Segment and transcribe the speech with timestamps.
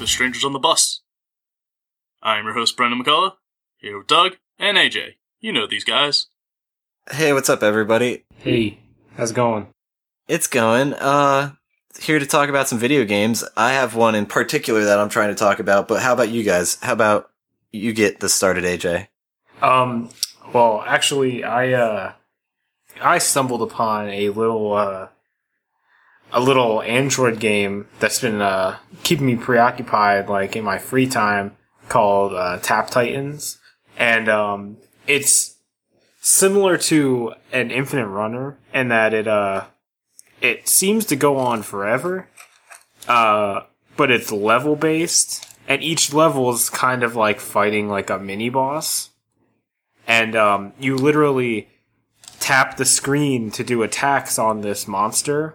[0.00, 1.02] Eye Contact with Strangers on the Bus.
[2.22, 3.34] I'm your host, Brendan McCullough,
[3.76, 5.16] here with Doug and AJ.
[5.40, 6.26] You know these guys.
[7.10, 8.24] Hey, what's up, everybody?
[8.38, 8.78] Hey,
[9.18, 9.66] how's it going?
[10.26, 10.94] It's going.
[10.94, 11.52] Uh,
[12.00, 13.44] here to talk about some video games.
[13.58, 16.44] I have one in particular that I'm trying to talk about, but how about you
[16.44, 16.78] guys?
[16.80, 17.30] How about
[17.70, 19.08] you get this started, AJ?
[19.60, 20.08] Um,
[20.54, 22.12] well, actually, I uh,
[23.02, 25.08] I stumbled upon a little uh,
[26.32, 31.56] a little Android game that's been uh keeping me preoccupied, like in my free time,
[31.88, 33.58] called uh, Tap Titans,
[33.98, 35.56] and um, it's
[36.20, 39.64] similar to an Infinite Runner in that it uh
[40.40, 42.28] it seems to go on forever,
[43.08, 43.62] uh,
[43.96, 48.48] but it's level based, and each level is kind of like fighting like a mini
[48.48, 49.10] boss,
[50.06, 51.68] and um, you literally
[52.38, 55.54] tap the screen to do attacks on this monster,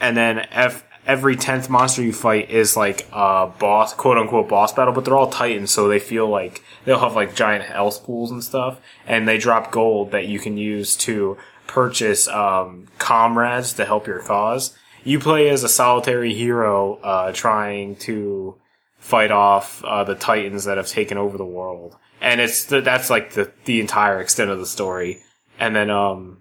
[0.00, 4.72] and then ev- every tenth monster you fight is like a boss, quote unquote boss
[4.72, 8.30] battle, but they're all titans, so they feel like they'll have like giant health pools
[8.30, 11.36] and stuff, and they drop gold that you can use to
[11.66, 14.76] purchase um, comrades to help your cause.
[15.04, 18.56] You play as a solitary hero, uh, trying to
[18.98, 23.34] fight off uh, the titans that have taken over the world, and it's that's like
[23.34, 25.22] the the entire extent of the story.
[25.58, 26.38] And then um,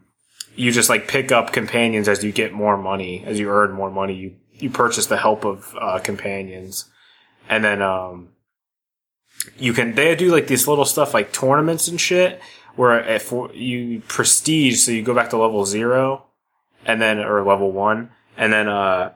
[0.56, 3.92] you just like pick up companions as you get more money, as you earn more
[3.92, 4.14] money.
[4.14, 6.86] You you purchase the help of uh, companions,
[7.50, 8.30] and then um,
[9.58, 12.42] you can they do like these little stuff like tournaments and shit
[12.76, 16.26] where if you prestige, so you go back to level zero,
[16.86, 19.14] and then or level one, and then uh,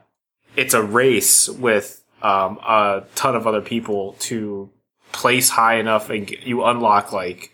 [0.56, 4.70] it's a race with um, a ton of other people to
[5.12, 7.52] place high enough, and you unlock like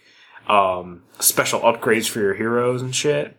[0.49, 3.37] um, special upgrades for your heroes and shit.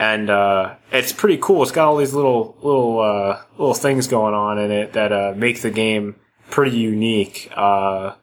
[0.00, 1.64] And uh, it's pretty cool.
[1.64, 5.34] It's got all these little little uh, little things going on in it that uh,
[5.36, 6.14] make the game
[6.50, 7.50] pretty unique.
[7.56, 8.14] Uh,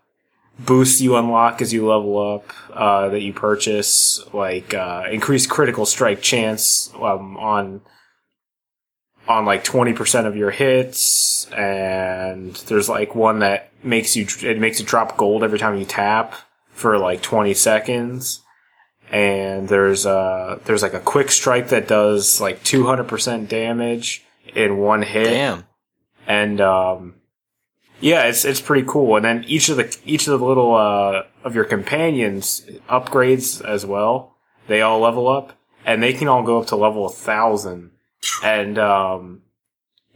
[0.58, 5.86] boosts you unlock as you level up uh, that you purchase, like uh, increased critical
[5.86, 7.82] strike chance um, on
[9.28, 14.60] on like twenty percent of your hits, and there's like one that makes you it
[14.60, 16.36] makes it drop gold every time you tap
[16.72, 18.44] for like twenty seconds.
[19.12, 24.26] And there's uh there's like a quick strike that does like two hundred percent damage
[24.56, 25.66] in one hit Damn.
[26.28, 27.16] and um,
[28.00, 29.16] yeah, it's it's pretty cool.
[29.16, 33.86] And then each of the each of the little uh, of your companions upgrades as
[33.86, 34.36] well.
[34.68, 35.54] They all level up,
[35.86, 37.92] and they can all go up to level thousand.
[38.44, 39.44] And um,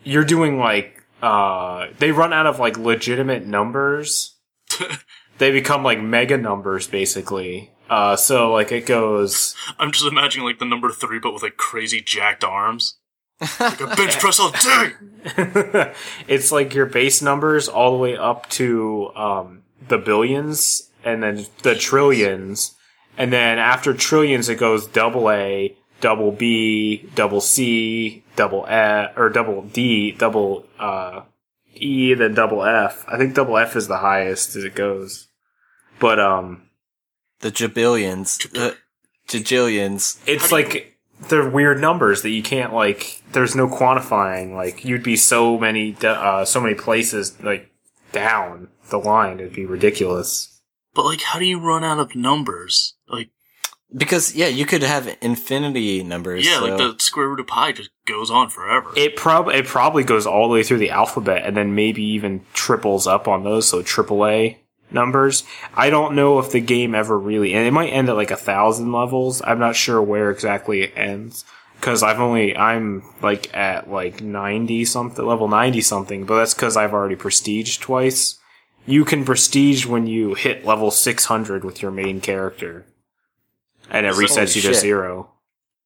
[0.04, 4.36] you're doing like uh, they run out of like legitimate numbers.
[5.38, 7.72] they become like mega numbers basically.
[7.90, 9.56] Uh, so like it goes.
[9.80, 12.96] I'm just imagining like the number three, but with like crazy jacked arms.
[13.60, 15.94] Like a bench press all day!
[16.28, 21.46] it's like your base numbers all the way up to um, the billions and then
[21.64, 22.76] the trillions.
[23.18, 29.30] And then after trillions, it goes double A, double B, double C, double F, or
[29.30, 31.22] double D, double uh,
[31.76, 33.06] E, then double F.
[33.08, 35.28] I think double F is the highest as it goes.
[36.00, 36.69] But um,
[37.42, 38.50] The jabillions.
[38.52, 38.76] The
[39.28, 40.20] jajillions.
[40.28, 40.98] it's like
[41.30, 43.22] they're weird numbers that you can't like.
[43.32, 44.54] There's no quantifying.
[44.56, 47.72] Like you'd be so many, uh, so many places like
[48.12, 49.40] down the line.
[49.40, 50.60] It'd be ridiculous.
[50.94, 52.96] But like, how do you run out of numbers?
[53.08, 53.30] Like,
[53.96, 56.46] Because, yeah, you could have infinity numbers.
[56.46, 58.92] yeah, so- like the square root of pi just goes on forever.
[58.98, 62.42] It prob it probably goes all the way through the alphabet and then maybe even
[62.54, 63.68] triples up on those.
[63.68, 64.58] So AAA
[64.92, 65.44] numbers.
[65.76, 68.36] I don't know if the game ever really, and it might end at like a
[68.38, 69.42] thousand levels.
[69.46, 71.46] I'm not sure where exactly it ends.
[71.82, 76.76] Cause I've only, I'm like at like 90 something, level 90 something, but that's cause
[76.76, 78.38] I've already prestiged twice.
[78.86, 82.86] You can prestige when you hit level 600 with your main character.
[83.90, 84.76] And it resets you to shit.
[84.76, 85.32] zero.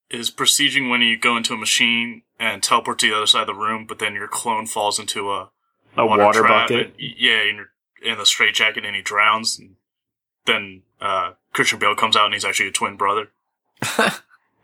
[0.09, 3.47] Is prestiging when you go into a machine and teleport to the other side of
[3.47, 5.51] the room, but then your clone falls into a
[5.95, 6.87] A water, trap, bucket.
[6.87, 7.69] and- yeah, and you're
[8.03, 9.57] in the straitjacket and he drowns.
[9.59, 9.75] And
[10.45, 13.29] then uh, Christian Bale comes out and he's actually a twin brother.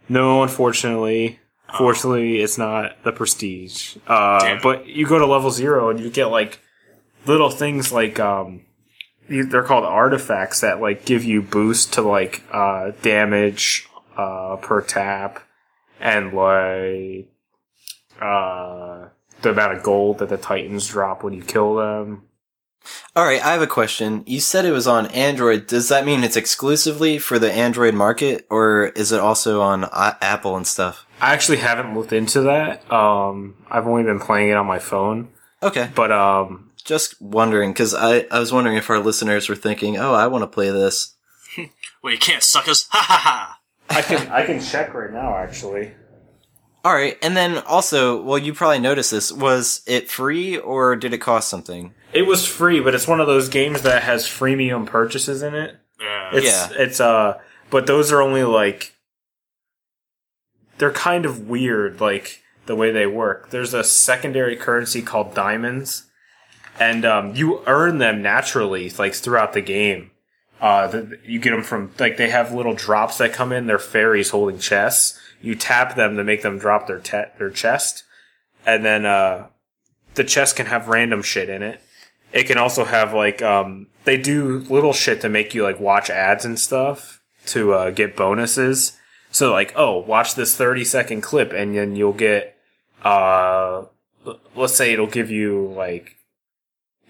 [0.10, 1.40] No, unfortunately.
[1.78, 3.96] Fortunately, it's not the prestige.
[4.08, 6.60] Uh, but you go to level zero and you get like
[7.28, 8.66] little things like um,
[9.30, 13.88] they're called artifacts that like give you boost to like uh, damage
[14.18, 15.44] uh, per tap
[16.00, 17.30] and like
[18.20, 19.10] uh,
[19.44, 22.24] the amount of gold that the titans drop when you kill them.
[23.16, 24.24] Alright, I have a question.
[24.26, 25.68] You said it was on Android.
[25.68, 30.16] Does that mean it's exclusively for the Android market, or is it also on I-
[30.22, 31.06] Apple and stuff?
[31.22, 32.90] I actually haven't looked into that.
[32.92, 35.30] Um, I've only been playing it on my phone,
[35.62, 39.98] Okay, but um, just wondering because I I was wondering if our listeners were thinking,
[39.98, 41.16] oh, I want to play this.
[42.02, 42.88] Well, you can't suck us.
[42.92, 43.60] Ha ha ha.
[43.90, 45.36] I can I can check right now.
[45.36, 45.92] Actually,
[46.86, 49.34] All right, and then also, well, you probably noticed this.
[49.34, 51.94] Was it free or did it cost something?
[52.14, 55.76] It was free, but it's one of those games that has freemium purchases in it.
[56.00, 56.30] Yeah.
[56.34, 56.70] It's Yeah.
[56.78, 57.40] it's uh,
[57.70, 58.94] but those are only like
[60.78, 63.50] they're kind of weird, like the way they work.
[63.50, 66.06] There's a secondary currency called diamonds,
[66.80, 70.12] and um, you earn them naturally, like throughout the game.
[70.62, 73.68] Uh, the, you get them from like they have little drops that come in.
[73.68, 75.20] They're fairies holding chests.
[75.42, 78.04] You tap them to make them drop their te- their chest,
[78.66, 79.48] and then uh,
[80.16, 81.82] the chest can have random shit in it.
[82.32, 86.10] It can also have like um, they do little shit to make you like watch
[86.10, 88.98] ads and stuff to uh, get bonuses.
[89.32, 92.56] So like, oh, watch this thirty second clip, and then you'll get
[93.04, 93.86] uh,
[94.56, 96.16] let's say it'll give you like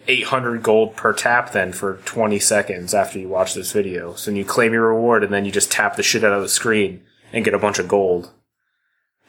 [0.07, 4.13] 800 gold per tap then for 20 seconds after you watch this video.
[4.15, 6.49] So you claim your reward and then you just tap the shit out of the
[6.49, 8.31] screen and get a bunch of gold.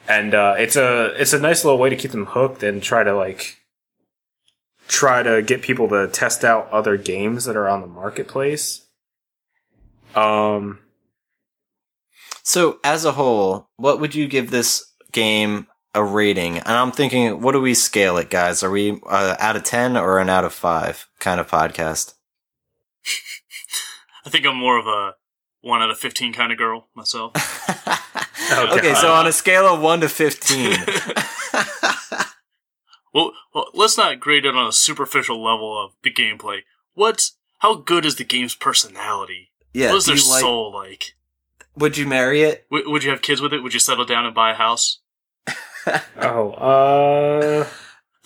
[0.07, 3.03] And uh, it's a it's a nice little way to keep them hooked and try
[3.03, 3.60] to like
[4.91, 8.85] try to get people to test out other games that are on the marketplace.
[10.13, 10.79] Um
[12.43, 14.83] So, as a whole, what would you give this
[15.13, 16.57] game a rating?
[16.57, 18.63] And I'm thinking, what do we scale it, guys?
[18.63, 22.15] Are we uh, out of 10 or an out of 5 kind of podcast?
[24.25, 25.15] I think I'm more of a
[25.61, 27.31] one out of fifteen kind of girl myself.
[28.51, 30.75] okay, so on a scale of 1 to 15.
[33.13, 36.59] well, well, let's not grade it on a superficial level of the gameplay.
[36.93, 37.31] What?
[37.59, 39.51] How good is the game's personality?
[39.73, 41.15] yeah, what is their like- soul like?
[41.75, 42.65] would you marry it?
[42.69, 43.63] W- would you have kids with it?
[43.63, 44.99] Would you settle down and buy a house?
[46.21, 47.67] oh uh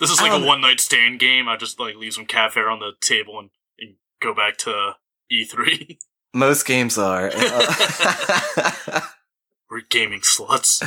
[0.00, 1.48] This is like a one night stand game.
[1.48, 4.96] I just like leave some cat fare on the table and, and go back to
[5.30, 5.96] E E3.
[6.34, 7.30] Most games are.
[7.34, 9.00] Uh,
[9.70, 10.82] We're gaming sluts.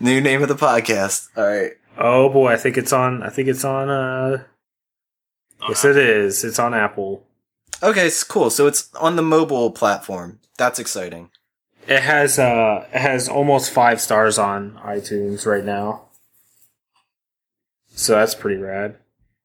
[0.00, 1.28] New name of the podcast.
[1.36, 1.72] All right.
[1.98, 4.44] Oh boy, I think it's on I think it's on uh
[5.68, 6.44] yes it is.
[6.44, 7.24] It's on Apple.
[7.82, 8.50] Okay, it's cool.
[8.50, 10.40] So it's on the mobile platform.
[10.56, 11.30] That's exciting.
[11.86, 16.08] It has uh it has almost 5 stars on iTunes right now.
[17.88, 18.96] So that's pretty rad.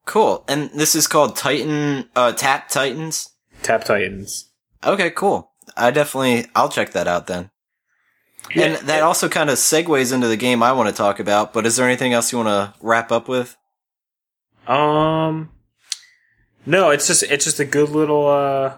[0.05, 0.43] Cool.
[0.47, 3.29] And this is called Titan, uh, Tap Titans.
[3.61, 4.49] Tap Titans.
[4.83, 5.51] Okay, cool.
[5.77, 7.49] I definitely, I'll check that out then.
[8.55, 11.65] And that also kind of segues into the game I want to talk about, but
[11.65, 13.55] is there anything else you want to wrap up with?
[14.67, 15.49] Um,
[16.65, 18.75] no, it's just it's just a good little uh,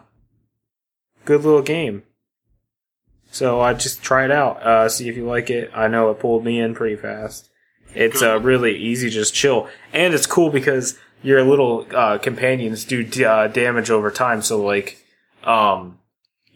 [1.25, 2.03] good little game.
[3.31, 5.69] So I just try it out, uh, see if you like it.
[5.75, 7.49] I know it pulled me in pretty fast.
[7.93, 13.03] It's uh, really easy, just chill, and it's cool because your little uh, companions do
[13.03, 14.41] d- uh, damage over time.
[14.41, 15.03] So like,
[15.43, 15.99] um,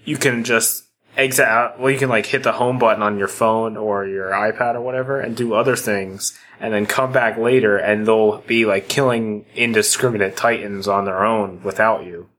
[0.05, 0.85] you can just
[1.19, 1.79] exit out.
[1.79, 4.81] Well, you can like hit the home button on your phone or your iPad or
[4.81, 9.45] whatever, and do other things, and then come back later, and they'll be like killing
[9.55, 12.29] indiscriminate titans on their own without you.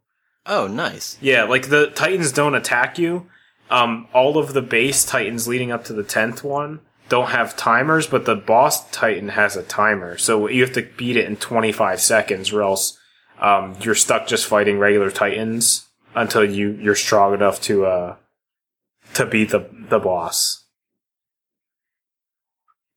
[0.46, 1.16] Oh, nice.
[1.20, 3.26] Yeah, like the titans don't attack you.
[3.70, 8.06] Um, all of the base titans leading up to the tenth one don't have timers,
[8.06, 11.72] but the boss titan has a timer, so you have to beat it in twenty
[11.72, 12.98] five seconds, or else
[13.38, 18.16] um, you're stuck just fighting regular titans until you you're strong enough to uh
[19.14, 20.64] to be the the boss.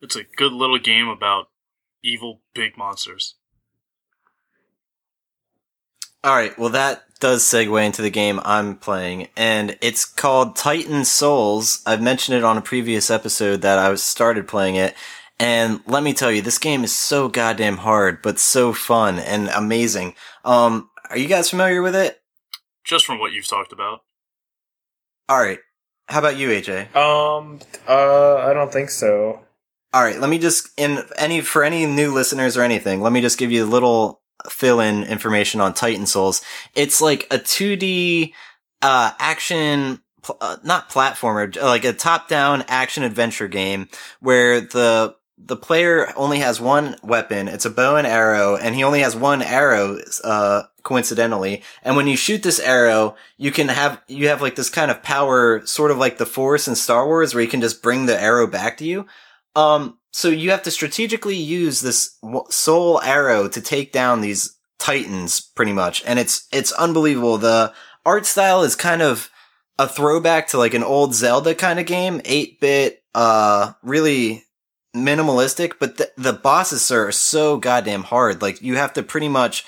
[0.01, 1.47] It's a good little game about
[2.03, 3.35] evil big monsters.
[6.25, 11.03] All right, well, that does segue into the game I'm playing, and it's called Titan
[11.03, 11.81] Souls.
[11.85, 14.95] I've mentioned it on a previous episode that I started playing it,
[15.37, 19.49] and let me tell you, this game is so goddamn hard, but so fun and
[19.49, 20.15] amazing.
[20.45, 22.21] Um, are you guys familiar with it?
[22.85, 24.01] Just from what you've talked about.
[25.27, 25.59] All right,
[26.07, 26.95] how about you, AJ?
[26.95, 29.39] Um, uh, I don't think so.
[29.93, 33.21] All right, let me just in any for any new listeners or anything, let me
[33.21, 36.41] just give you a little fill in information on Titan Souls.
[36.75, 38.33] It's like a 2D
[38.81, 40.01] uh action
[40.41, 46.61] uh, not platformer, like a top-down action adventure game where the the player only has
[46.61, 47.47] one weapon.
[47.47, 51.63] It's a bow and arrow, and he only has one arrow, uh, coincidentally.
[51.81, 55.03] And when you shoot this arrow, you can have, you have like this kind of
[55.03, 58.19] power, sort of like the Force in Star Wars, where you can just bring the
[58.19, 59.05] arrow back to you.
[59.55, 62.17] Um, so you have to strategically use this
[62.49, 66.03] soul arrow to take down these titans, pretty much.
[66.05, 67.37] And it's, it's unbelievable.
[67.37, 67.73] The
[68.05, 69.29] art style is kind of,
[69.79, 74.45] a throwback to like an old Zelda kind of game, 8-bit uh, really
[74.95, 78.41] minimalistic, but the, the bosses are so goddamn hard.
[78.41, 79.65] Like you have to pretty much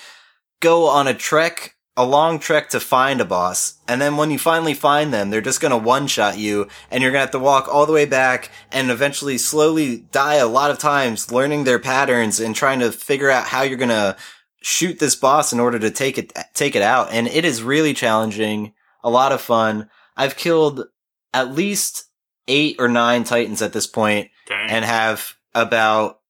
[0.60, 3.78] go on a trek, a long trek to find a boss.
[3.88, 7.12] And then when you finally find them, they're just to one shot you and you're
[7.12, 10.78] to have to walk all the way back and eventually slowly die a lot of
[10.78, 14.16] times learning their patterns and trying to figure out how you're to
[14.62, 17.12] shoot this boss in order to take it, take it out.
[17.12, 19.88] And it is really challenging, a lot of fun.
[20.16, 20.84] I've killed
[21.32, 22.04] at least
[22.48, 24.70] eight or nine titans at this point Dang.
[24.70, 26.20] and have about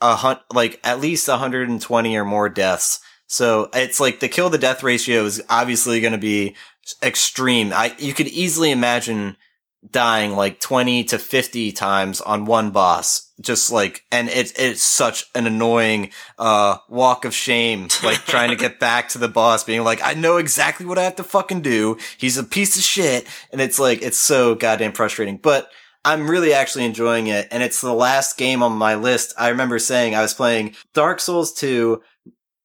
[0.00, 3.00] a hun- like at least 120 or more deaths.
[3.26, 6.54] So it's like the kill to death ratio is obviously going to be
[7.02, 7.72] extreme.
[7.72, 9.36] I you could easily imagine
[9.90, 13.30] dying like 20 to 50 times on one boss.
[13.40, 18.56] Just like, and it's, it's such an annoying, uh, walk of shame, like trying to
[18.56, 21.62] get back to the boss being like, I know exactly what I have to fucking
[21.62, 21.98] do.
[22.16, 23.26] He's a piece of shit.
[23.50, 25.68] And it's like, it's so goddamn frustrating, but
[26.04, 27.48] I'm really actually enjoying it.
[27.50, 29.34] And it's the last game on my list.
[29.38, 32.02] I remember saying I was playing Dark Souls 2,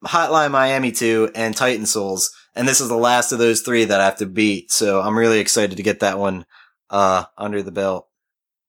[0.05, 2.31] Hotline Miami 2, and Titan Souls.
[2.55, 4.71] And this is the last of those three that I have to beat.
[4.71, 6.45] So I'm really excited to get that one
[6.89, 8.07] uh, under the belt.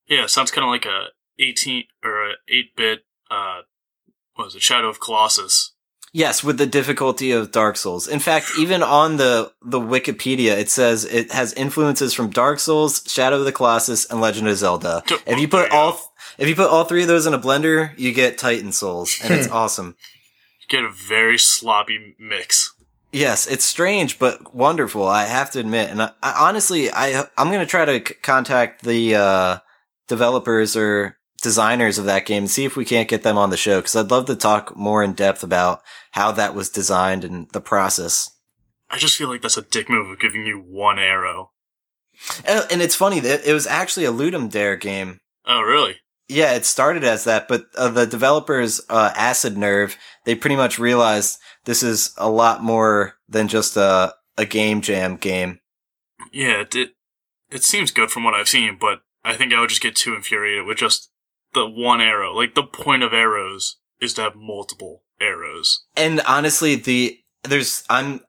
[0.07, 1.09] Yeah, sounds kind of like a
[1.39, 3.61] 18 or a 8 bit, uh,
[4.35, 5.75] what was it, Shadow of Colossus.
[6.19, 8.09] Yes, with the difficulty of Dark Souls.
[8.09, 13.05] In fact, even on the, the Wikipedia, it says it has influences from Dark Souls,
[13.07, 15.05] Shadow of the Colossus, and Legend of Zelda.
[15.29, 15.97] If you put all,
[16.37, 19.33] if you put all three of those in a blender, you get Titan Souls, and
[19.33, 19.95] it's awesome.
[20.61, 22.75] You get a very sloppy mix.
[23.13, 25.07] Yes, it's strange but wonderful.
[25.07, 28.83] I have to admit, and I, I honestly, I I'm gonna try to c- contact
[28.83, 29.59] the uh,
[30.09, 33.57] developers or designers of that game and see if we can't get them on the
[33.57, 37.49] show because I'd love to talk more in depth about how that was designed and
[37.51, 38.31] the process.
[38.91, 41.53] I just feel like that's a dick move of giving you one arrow.
[42.45, 45.21] And, and it's funny that it was actually a Ludum Dare game.
[45.47, 45.97] Oh, really?
[46.29, 50.79] Yeah, it started as that, but uh, the developers, uh, Acid Nerve, they pretty much
[50.79, 55.59] realized this is a lot more than just a a game jam game.
[56.31, 56.91] Yeah, it, it
[57.51, 60.15] it seems good from what I've seen, but I think I would just get too
[60.15, 61.11] infuriated with just
[61.55, 62.35] the one arrow.
[62.35, 65.85] Like the point of arrows is to have multiple arrows.
[65.97, 68.21] And honestly, the there's I'm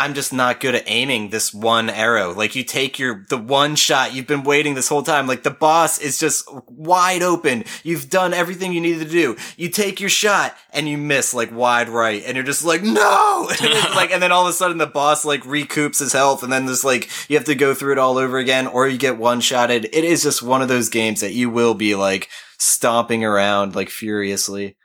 [0.00, 2.32] I'm just not good at aiming this one arrow.
[2.32, 5.26] Like you take your the one shot you've been waiting this whole time.
[5.26, 7.64] Like the boss is just wide open.
[7.82, 9.36] You've done everything you needed to do.
[9.58, 13.50] You take your shot and you miss like wide right, and you're just like no.
[13.50, 16.50] And like and then all of a sudden the boss like recoups his health, and
[16.50, 19.18] then there's like you have to go through it all over again, or you get
[19.18, 19.84] one shotted.
[19.92, 23.88] It is just one of those games that you will be like stomping around like
[23.90, 24.76] furiously.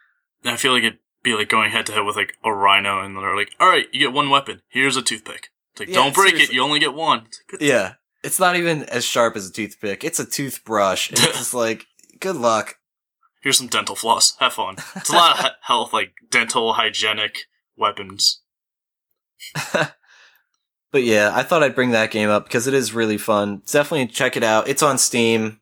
[0.43, 3.15] I feel like it'd be like going head to head with like a rhino, and
[3.15, 4.61] they're like, "All right, you get one weapon.
[4.69, 6.53] Here's a toothpick." It's like, Yeah, don't break seriously.
[6.55, 6.57] it.
[6.57, 7.25] You only get one.
[7.27, 7.93] It's like, Yeah.
[8.23, 10.03] It's not even as sharp as a toothpick.
[10.03, 11.11] It's a toothbrush.
[11.11, 11.85] It's just like,
[12.19, 12.77] good luck.
[13.43, 14.35] Here's some dental floss.
[14.39, 14.77] Have fun.
[14.95, 17.41] It's a lot of health, like dental hygienic
[17.77, 18.41] weapons.
[20.91, 23.61] But yeah, I thought I'd bring that game up because it is really fun.
[23.69, 24.69] Definitely check it out.
[24.69, 25.59] It's on Steam.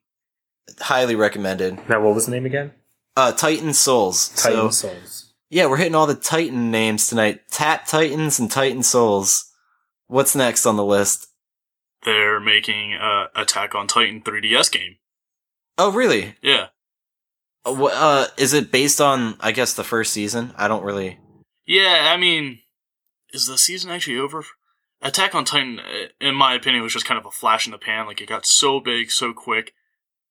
[0.80, 1.78] Highly recommended.
[1.90, 2.72] Now, what was the name again?
[3.16, 4.30] Uh, Titan Souls.
[4.30, 5.34] Titan So, Souls.
[5.50, 7.42] yeah, we're hitting all the Titan names tonight.
[7.52, 9.52] Tap Titans and Titan Souls.
[10.08, 11.28] What's next on the list?
[12.04, 14.98] They're making uh, Attack on Titan 3DS game.
[15.78, 16.36] Oh, really?
[16.42, 16.68] Yeah,
[17.66, 20.54] Uh, wh- uh, is it based on, I guess, the first season?
[20.58, 21.20] I don't really.
[21.66, 22.12] yeah.
[22.14, 22.60] I mean,
[23.34, 24.44] is the season actually over?
[25.02, 27.78] Attack on Titan, uh, in my opinion, was just kind of a flash in the
[27.78, 28.06] pan.
[28.06, 29.74] Like it got so big so quick,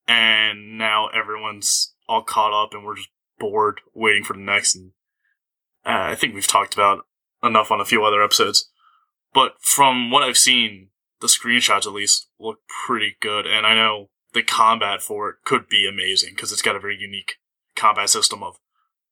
[0.07, 4.75] and now everyone's all caught up, and we're just bored waiting for the next.
[4.75, 4.93] And
[5.85, 7.07] uh, I think we've talked about
[7.43, 8.71] enough on a few other episodes.
[9.35, 10.89] But from what I've seen,
[11.21, 15.69] the screenshots at least look pretty good, and I know the combat for it could
[15.69, 17.35] be amazing because it's got a very unique
[17.77, 18.57] combat system of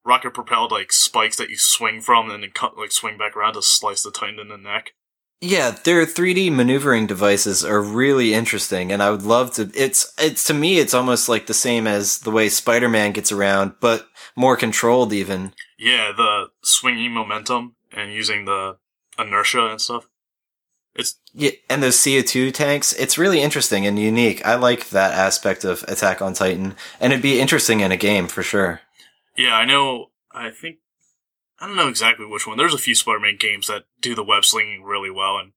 [0.04, 3.54] rocket propelled like spikes that you swing from and then cut, like swing back around
[3.54, 4.92] to slice the titan in the neck.
[5.42, 9.70] Yeah, their 3D maneuvering devices are really interesting, and I would love to.
[9.74, 13.74] It's it's to me, it's almost like the same as the way Spider-Man gets around,
[13.80, 14.06] but
[14.36, 15.12] more controlled.
[15.14, 18.76] Even Yeah, the swinging momentum and using the
[19.18, 20.08] inertia and stuff.
[20.94, 22.92] It's yeah, and those CO2 tanks.
[22.94, 24.44] It's really interesting and unique.
[24.44, 28.28] I like that aspect of Attack on Titan, and it'd be interesting in a game
[28.28, 28.80] for sure.
[29.36, 30.10] yeah, I know.
[30.32, 30.78] I think
[31.60, 32.56] I don't know exactly which one.
[32.56, 35.52] There's a few Spider-Man games that do the web slinging really well, and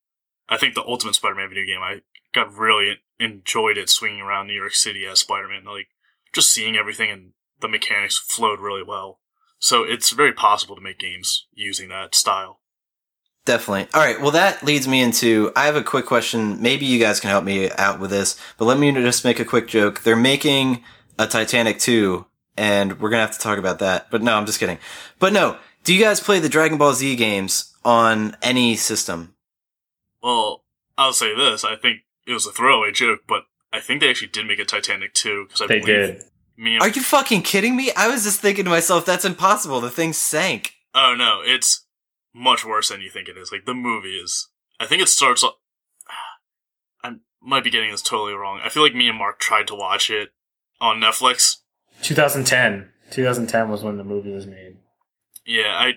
[0.50, 2.02] I think the Ultimate Spider-Man video game I
[2.34, 5.64] got really enjoyed it swinging around New York City as Spider-Man.
[5.64, 5.88] Like
[6.34, 7.32] just seeing everything and
[7.62, 9.20] the mechanics flowed really well.
[9.60, 12.60] So it's very possible to make games using that style.
[13.46, 13.88] Definitely.
[13.94, 14.20] All right.
[14.20, 15.52] Well, that leads me into.
[15.56, 16.62] I have a quick question.
[16.62, 19.46] Maybe you guys can help me out with this, but let me just make a
[19.46, 20.04] quick joke.
[20.04, 20.84] They're making
[21.20, 22.26] a Titanic 2,
[22.58, 24.10] and we're going to have to talk about that.
[24.10, 24.80] But no, I'm just kidding.
[25.20, 29.36] But no, do you guys play the Dragon Ball Z games on any system?
[30.22, 30.64] Well,
[30.98, 31.64] I'll say this.
[31.64, 34.66] I think it was a throwaway joke, but I think they actually did make a
[34.66, 35.86] Titanic 2 because I They believe
[36.18, 36.22] did.
[36.58, 37.92] me and Are you fucking kidding me?
[37.98, 39.82] I was just thinking to myself, that's impossible.
[39.82, 40.74] The thing sank.
[40.96, 41.86] Oh no, it's
[42.34, 43.52] much worse than you think it is.
[43.52, 44.48] Like the movie is.
[44.80, 45.44] I think it starts.
[45.44, 45.56] off-
[47.04, 48.60] I might be getting this totally wrong.
[48.64, 50.30] I feel like me and Mark tried to watch it
[50.80, 51.58] on Netflix.
[52.04, 52.90] 2010.
[53.12, 54.78] 2010 was when the movie was made.
[55.46, 55.94] Yeah, I.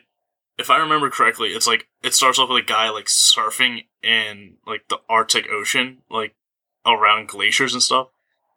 [0.59, 4.57] If I remember correctly, it's like it starts off with a guy like surfing in
[4.67, 6.35] like the Arctic Ocean, like
[6.87, 8.09] around glaciers and stuff,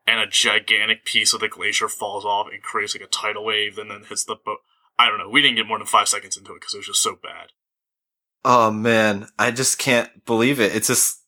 [0.07, 3.77] and a gigantic piece of the glacier falls off and creates like a tidal wave,
[3.77, 4.59] and then hits the boat.
[4.97, 5.29] I don't know.
[5.29, 7.49] We didn't get more than five seconds into it because it was just so bad.
[8.45, 10.75] Oh man, I just can't believe it.
[10.75, 11.23] It's just,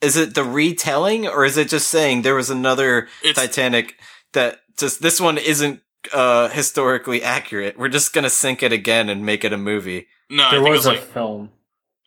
[0.00, 3.96] is it the retelling or is it just saying there was another It's Titanic
[4.32, 5.80] that just, this one isn't,
[6.12, 7.78] uh, historically accurate.
[7.78, 10.06] We're just gonna sink it again and make it a movie.
[10.28, 10.44] no.
[10.44, 11.50] I there think it was was a like film.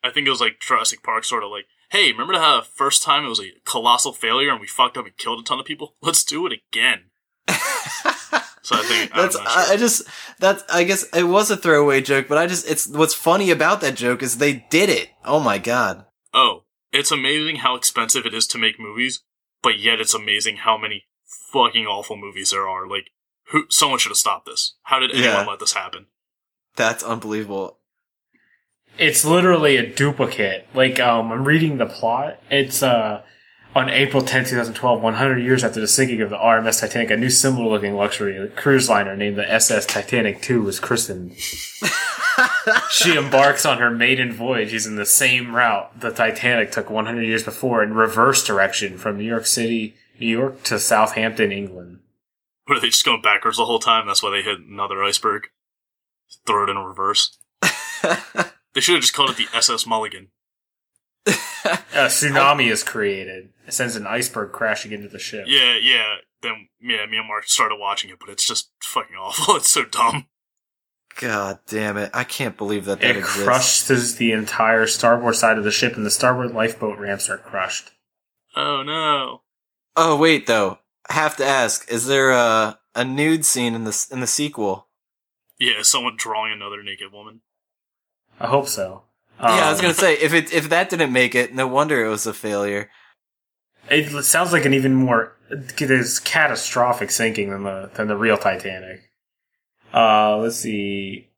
[0.02, 3.02] I think it was like Jurassic Park, sort of like, hey, remember how the first
[3.02, 5.64] time it was a colossal failure and we fucked up and killed a ton of
[5.66, 5.94] people?
[6.02, 7.10] Let's do it again.
[8.64, 9.72] So I think That's, not I.
[9.74, 10.08] I just,
[10.38, 13.82] that's, I guess it was a throwaway joke, but I just, it's, what's funny about
[13.82, 15.10] that joke is they did it.
[15.22, 16.06] Oh my god.
[16.32, 19.20] Oh, it's amazing how expensive it is to make movies,
[19.62, 21.04] but yet it's amazing how many
[21.52, 22.88] fucking awful movies there are.
[22.88, 23.10] Like,
[23.50, 23.64] who?
[23.68, 24.74] Someone should have stopped this.
[24.84, 25.44] How did anyone Yeah.
[25.46, 26.06] let this happen?
[26.76, 27.78] That's unbelievable.
[28.98, 30.66] It's literally a duplicate.
[30.74, 32.40] Like, um, I'm reading the plot.
[32.50, 33.22] It's, uh,
[33.74, 37.28] on April 10, 2012, 100 years after the sinking of the RMS Titanic, a new
[37.30, 41.36] similar looking luxury cruise liner named the SS Titanic II was christened.
[42.90, 47.42] she embarks on her maiden voyage using the same route the Titanic took 100 years
[47.42, 51.98] before in reverse direction from New York City, New York to Southampton, England.
[52.66, 54.06] What are they just going backwards the whole time?
[54.06, 55.48] That's why they hit another iceberg.
[56.46, 57.38] Throw it in reverse.
[58.74, 60.32] They should have just called it the SS Mulligan.
[61.26, 61.30] A
[62.08, 63.50] tsunami is created.
[63.68, 65.44] It sends an iceberg crashing into the ship.
[65.46, 66.16] Yeah, yeah.
[66.42, 69.54] Then yeah, me and Mark started watching it, but it's just fucking awful.
[69.58, 70.26] It's so dumb.
[71.20, 72.10] God damn it.
[72.12, 73.44] I can't believe that that It exists.
[73.44, 77.92] crushes the entire starboard side of the ship, and the starboard lifeboat ramps are crushed.
[78.56, 79.42] Oh no.
[79.94, 80.78] Oh wait, though, I
[81.10, 84.88] have to ask: Is there a a nude scene in the in the sequel?
[85.58, 87.40] Yeah, someone drawing another naked woman.
[88.40, 89.02] I hope so.
[89.40, 92.04] yeah, I was Um, gonna say if it if that didn't make it, no wonder
[92.04, 92.90] it was a failure.
[93.90, 99.10] It sounds like an even more there's catastrophic sinking than the than the real Titanic.
[99.92, 101.28] Uh, let's see.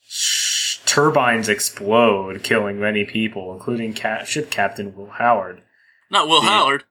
[0.00, 5.62] Sh- Turbines explode, killing many people, including ca- ship captain Will Howard.
[6.10, 6.84] Not Will The- Howard.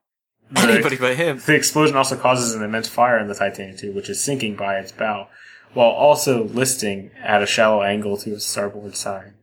[0.51, 1.41] The- Anybody but him.
[1.45, 4.77] The explosion also causes an immense fire in the Titanic II, which is sinking by
[4.77, 5.27] its bow,
[5.73, 9.33] while also listing at a shallow angle to its starboard side.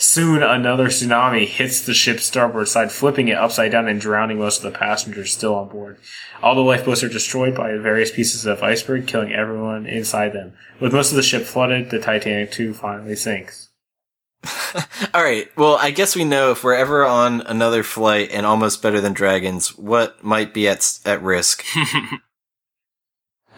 [0.00, 4.62] Soon, another tsunami hits the ship's starboard side, flipping it upside down and drowning most
[4.62, 5.98] of the passengers still on board.
[6.40, 10.52] All the lifeboats are destroyed by various pieces of iceberg, killing everyone inside them.
[10.78, 13.67] With most of the ship flooded, the Titanic II finally sinks.
[15.14, 15.48] All right.
[15.56, 19.12] Well, I guess we know if we're ever on another flight and almost better than
[19.12, 21.64] dragons, what might be at at risk.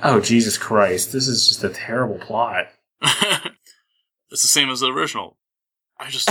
[0.03, 1.13] Oh, Jesus Christ.
[1.13, 2.69] This is just a terrible plot.
[3.03, 5.37] it's the same as the original.
[5.99, 6.29] I just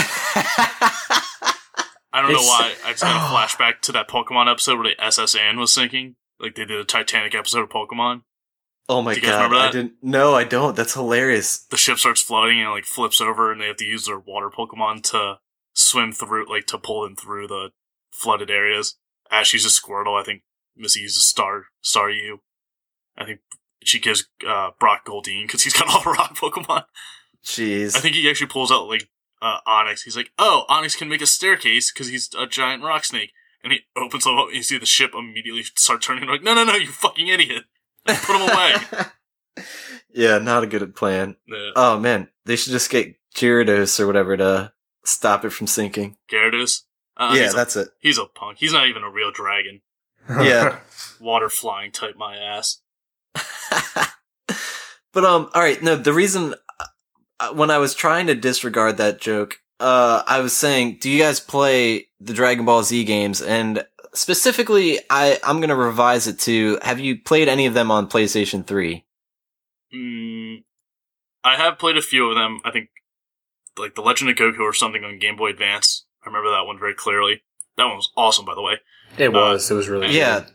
[2.11, 2.73] I don't know why.
[2.83, 5.35] I just had a flashback to that Pokemon episode where the S.S.
[5.35, 6.15] Anne was sinking.
[6.39, 8.23] Like they did a Titanic episode of Pokemon.
[8.89, 9.55] Oh my Do you guys god!
[9.55, 9.93] I didn't.
[10.01, 10.75] No, I don't.
[10.75, 11.59] That's hilarious.
[11.59, 14.17] The ship starts floating and it, like flips over, and they have to use their
[14.17, 15.37] water Pokemon to
[15.73, 17.69] swim through, like to pull them through the
[18.11, 18.97] flooded areas.
[19.29, 20.19] Ash uses Squirtle.
[20.19, 20.41] I think
[20.75, 22.39] Misty uses Star Staryu.
[23.15, 23.41] I think
[23.83, 26.85] she gives uh, Brock Goldeen because he's got all the rock Pokemon.
[27.45, 27.95] Jeez.
[27.95, 29.07] I think he actually pulls out like
[29.39, 30.01] uh, Onix.
[30.03, 33.71] He's like, "Oh, Onix can make a staircase because he's a giant rock snake." And
[33.71, 36.27] he opens them up, and you see the ship immediately start turning.
[36.27, 37.65] Like, no, no, no, you fucking idiot!
[38.05, 39.65] Put him away.
[40.13, 41.35] yeah, not a good plan.
[41.47, 41.71] Yeah.
[41.75, 46.17] Oh man, they should just get Gyarados or whatever to stop it from sinking.
[46.31, 46.83] Gyarados.
[47.17, 47.89] Uh, yeah, he's, a, that's it.
[47.99, 48.57] he's a punk.
[48.59, 49.81] He's not even a real dragon.
[50.29, 50.77] Yeah.
[51.19, 52.81] Water flying type my ass.
[55.11, 55.81] but um, all right.
[55.81, 56.53] No, the reason
[57.39, 61.17] uh, when I was trying to disregard that joke, uh, I was saying, do you
[61.19, 63.41] guys play the Dragon Ball Z games?
[63.41, 63.83] And
[64.13, 68.65] specifically, I I'm gonna revise it to: Have you played any of them on PlayStation
[68.65, 69.05] Three?
[69.93, 70.63] Mm,
[71.43, 72.59] I have played a few of them.
[72.63, 72.89] I think
[73.77, 76.05] like the Legend of Goku or something on Game Boy Advance.
[76.23, 77.43] I remember that one very clearly.
[77.77, 78.75] That one was awesome, by the way.
[79.17, 79.71] It was.
[79.71, 80.51] it was really Yeah, good.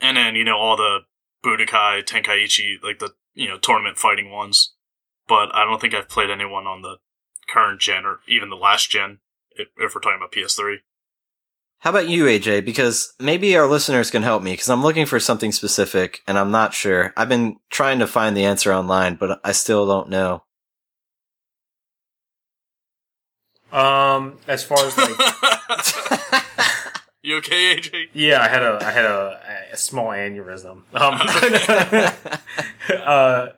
[0.00, 1.00] And then you know all the
[1.44, 4.72] Budokai, Tenkaichi, like the you know tournament fighting ones.
[5.28, 6.96] But I don't think I've played anyone on the
[7.48, 9.18] current gen or even the last gen.
[9.52, 10.76] If, if we're talking about PS3.
[11.80, 12.66] How about you, AJ?
[12.66, 16.50] Because maybe our listeners can help me because I'm looking for something specific and I'm
[16.50, 17.14] not sure.
[17.16, 20.42] I've been trying to find the answer online, but I still don't know.
[23.72, 25.08] Um, as far as like,
[27.22, 28.08] you okay, AJ?
[28.12, 29.40] yeah, I had a, I had a,
[29.72, 30.82] a small aneurysm.
[30.92, 31.20] Um,
[33.06, 33.48] uh,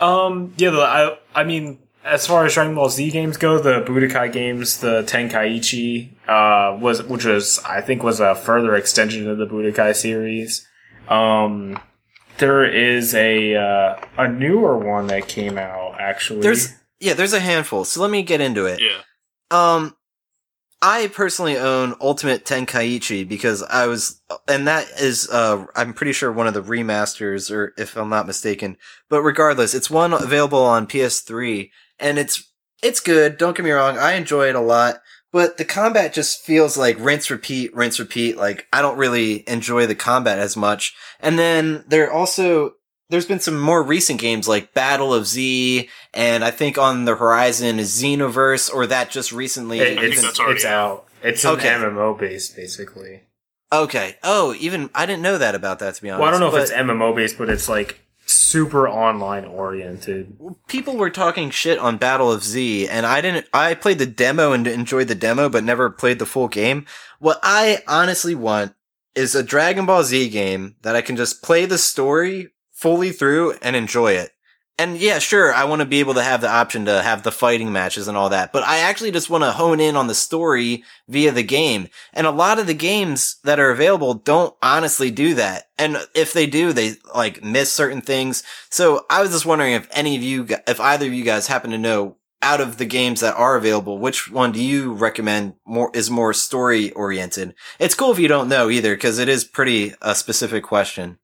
[0.00, 3.80] um, yeah, the, I, I mean, as far as Dragon Ball Z games go, the
[3.82, 9.38] Budokai games, the Tenkaichi, uh, was, which was, I think was a further extension of
[9.38, 10.66] the Budokai series.
[11.08, 11.78] Um,
[12.38, 16.40] there is a, uh, a newer one that came out, actually.
[16.40, 17.84] There's yeah, there's a handful.
[17.84, 18.80] So let me get into it.
[18.80, 19.02] Yeah.
[19.50, 19.96] Um,
[20.80, 26.32] I personally own Ultimate Tenkaichi because I was, and that is, uh, I'm pretty sure
[26.32, 28.76] one of the remasters, or if I'm not mistaken.
[29.08, 31.70] But regardless, it's one available on PS3,
[32.02, 32.44] and it's
[32.82, 33.38] it's good.
[33.38, 35.00] Don't get me wrong, I enjoy it a lot.
[35.32, 38.36] But the combat just feels like rinse, repeat, rinse, repeat.
[38.36, 40.94] Like I don't really enjoy the combat as much.
[41.20, 42.74] And then there also
[43.08, 47.14] there's been some more recent games like Battle of Z, and I think on the
[47.14, 49.80] horizon is Xenoverse, or that just recently.
[49.80, 51.06] It- think it's, that's already it's out.
[51.22, 51.68] It's an Okay.
[51.68, 53.22] MMO based, basically.
[53.72, 54.16] okay.
[54.24, 56.20] Oh, even I didn't know that about that to be honest.
[56.20, 58.00] Well, I don't know but if it's MMO based, but it's like
[58.32, 60.36] super online oriented.
[60.66, 63.46] people were talking shit on Battle of Z, and I didn't.
[63.52, 66.86] I played the demo and enjoyed the demo, but never played the full game.
[67.18, 68.74] What I honestly want
[69.14, 73.54] is a Dragon Ball Z game that I can just play the story fully through
[73.62, 74.32] and enjoy it.
[74.78, 77.30] And yeah, sure, I want to be able to have the option to have the
[77.30, 80.14] fighting matches and all that, but I actually just want to hone in on the
[80.14, 81.88] story via the game.
[82.14, 85.68] And a lot of the games that are available don't honestly do that.
[85.78, 88.42] And if they do, they like miss certain things.
[88.70, 91.70] So I was just wondering if any of you, if either of you guys happen
[91.72, 95.90] to know out of the games that are available, which one do you recommend more
[95.94, 97.54] is more story oriented?
[97.78, 101.18] It's cool if you don't know either, because it is pretty a specific question.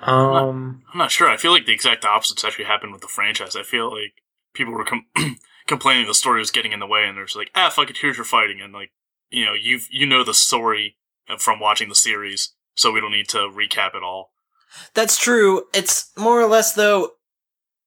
[0.00, 1.28] Um, I'm not sure.
[1.28, 3.56] I feel like the exact opposites actually happened with the franchise.
[3.56, 4.14] I feel like
[4.54, 5.06] people were com-
[5.66, 7.98] complaining the story was getting in the way, and they're just like, ah, fuck it,
[7.98, 8.90] here's your fighting, and like,
[9.30, 10.96] you know, you you know the story
[11.38, 14.32] from watching the series, so we don't need to recap it all.
[14.94, 15.64] That's true.
[15.74, 17.12] It's more or less though.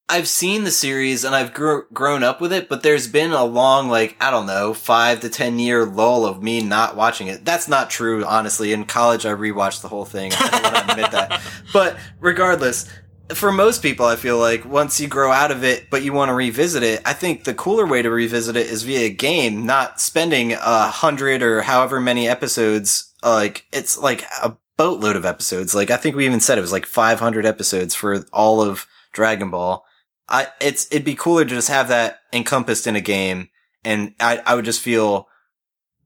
[0.09, 3.45] I've seen the series and I've gr- grown up with it, but there's been a
[3.45, 7.45] long, like, I don't know, five to ten year lull of me not watching it.
[7.45, 8.73] That's not true, honestly.
[8.73, 10.31] In college, I rewatched the whole thing.
[10.33, 11.41] I don't want to admit that.
[11.71, 12.87] But regardless,
[13.33, 16.29] for most people, I feel like once you grow out of it, but you want
[16.29, 19.65] to revisit it, I think the cooler way to revisit it is via a game,
[19.65, 23.13] not spending a hundred or however many episodes.
[23.23, 25.73] Like, it's like a boatload of episodes.
[25.73, 29.49] Like, I think we even said it was like 500 episodes for all of Dragon
[29.49, 29.85] Ball.
[30.29, 33.49] I, it's, it'd be cooler to just have that encompassed in a game.
[33.83, 35.27] And I, I would just feel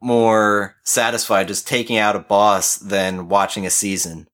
[0.01, 4.27] more satisfied just taking out a boss than watching a season.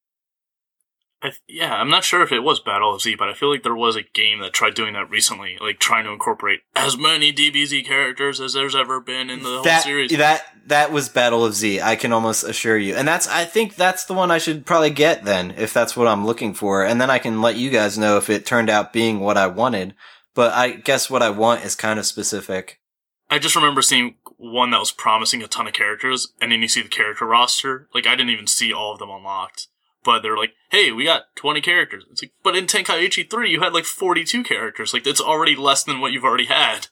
[1.23, 3.49] I th- yeah, I'm not sure if it was Battle of Z, but I feel
[3.49, 6.97] like there was a game that tried doing that recently, like trying to incorporate as
[6.97, 10.11] many DBZ characters as there's ever been in the whole series.
[10.17, 11.79] that that was Battle of Z.
[11.79, 14.89] I can almost assure you, and that's I think that's the one I should probably
[14.89, 17.97] get then if that's what I'm looking for, and then I can let you guys
[17.97, 19.95] know if it turned out being what I wanted.
[20.35, 22.81] But I guess what I want is kind of specific.
[23.29, 26.67] I just remember seeing one that was promising a ton of characters, and then you
[26.67, 27.87] see the character roster.
[27.93, 29.67] Like, I didn't even see all of them unlocked.
[30.03, 32.03] But they're like, hey, we got 20 characters.
[32.11, 34.93] It's like, but in Tenkaichi 3, you had like 42 characters.
[34.93, 36.87] Like, that's already less than what you've already had.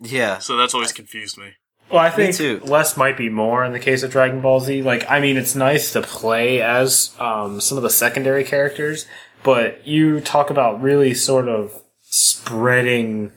[0.00, 1.52] Yeah, So that's always confused me.
[1.90, 2.60] well, I think too.
[2.64, 4.82] less might be more in the case of Dragon Ball Z.
[4.82, 9.06] Like, I mean, it's nice to play as um, some of the secondary characters,
[9.42, 13.32] but you talk about really sort of spreading,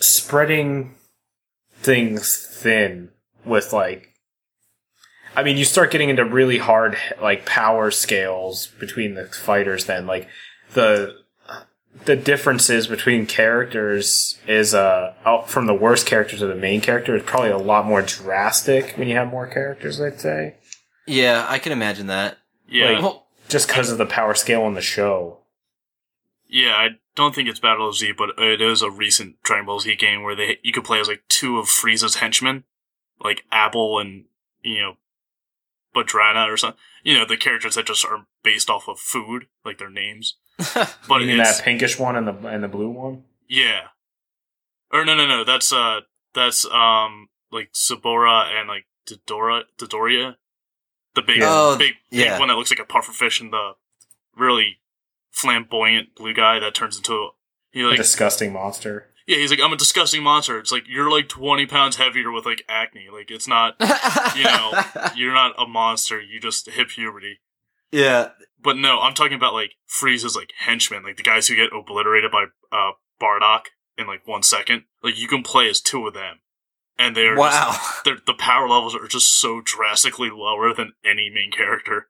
[0.00, 0.94] spreading
[1.74, 3.10] things thin
[3.44, 4.09] with like
[5.36, 9.84] I mean, you start getting into really hard like power scales between the fighters.
[9.84, 10.28] Then, like
[10.72, 11.20] the
[12.04, 17.14] the differences between characters is uh out from the worst character to the main character
[17.16, 20.00] is probably a lot more drastic when you have more characters.
[20.00, 20.54] I'd say
[21.06, 22.38] yeah, I can imagine that.
[22.68, 22.90] Yeah.
[22.92, 25.38] Like- Well, just because of the power scale on the show.
[26.48, 29.80] Yeah, I don't think it's Battle of Z, but it is a recent Dragon Ball
[29.80, 32.64] Z game where they you could play as like two of Frieza's henchmen,
[33.22, 34.24] like Apple and
[34.62, 34.96] you know,
[35.94, 36.78] Badrana or something.
[37.02, 40.36] You know, the characters that just are based off of food, like their names.
[41.08, 43.24] But you mean that pinkish one and the and the blue one?
[43.48, 43.88] yeah,
[44.92, 45.44] Or no, no, no.
[45.44, 46.00] That's uh,
[46.34, 50.36] that's um, like Sabora and like Dodora, Dodoria,
[51.14, 52.38] the big, Oh, big, big yeah.
[52.38, 53.72] one that looks like a pufferfish, and the
[54.36, 54.80] really
[55.32, 57.30] flamboyant blue guy that turns into
[57.72, 59.09] he A disgusting monster.
[59.30, 60.58] Yeah, he's like I'm a disgusting monster.
[60.58, 63.06] It's like you're like 20 pounds heavier with like acne.
[63.12, 63.76] Like it's not
[64.36, 64.72] you know
[65.16, 66.20] you're not a monster.
[66.20, 67.40] You just hit puberty.
[67.92, 68.30] yeah,
[68.62, 72.30] But no, I'm talking about like Frieza's like henchmen, like the guys who get obliterated
[72.30, 73.66] by uh Bardock
[73.96, 74.84] in like one second.
[75.02, 76.40] Like you can play as two of them,
[76.98, 77.76] and they're just- wow.
[78.04, 82.08] they're, the power levels are just so drastically lower than any main character.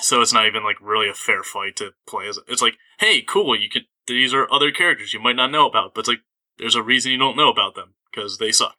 [0.00, 2.38] So it's not even like really a fair fight to play as.
[2.48, 3.82] It's like, hey, cool, you can.
[4.14, 6.20] These are other characters you might not know about, but it's like
[6.58, 8.76] there's a reason you don't know about them because they suck.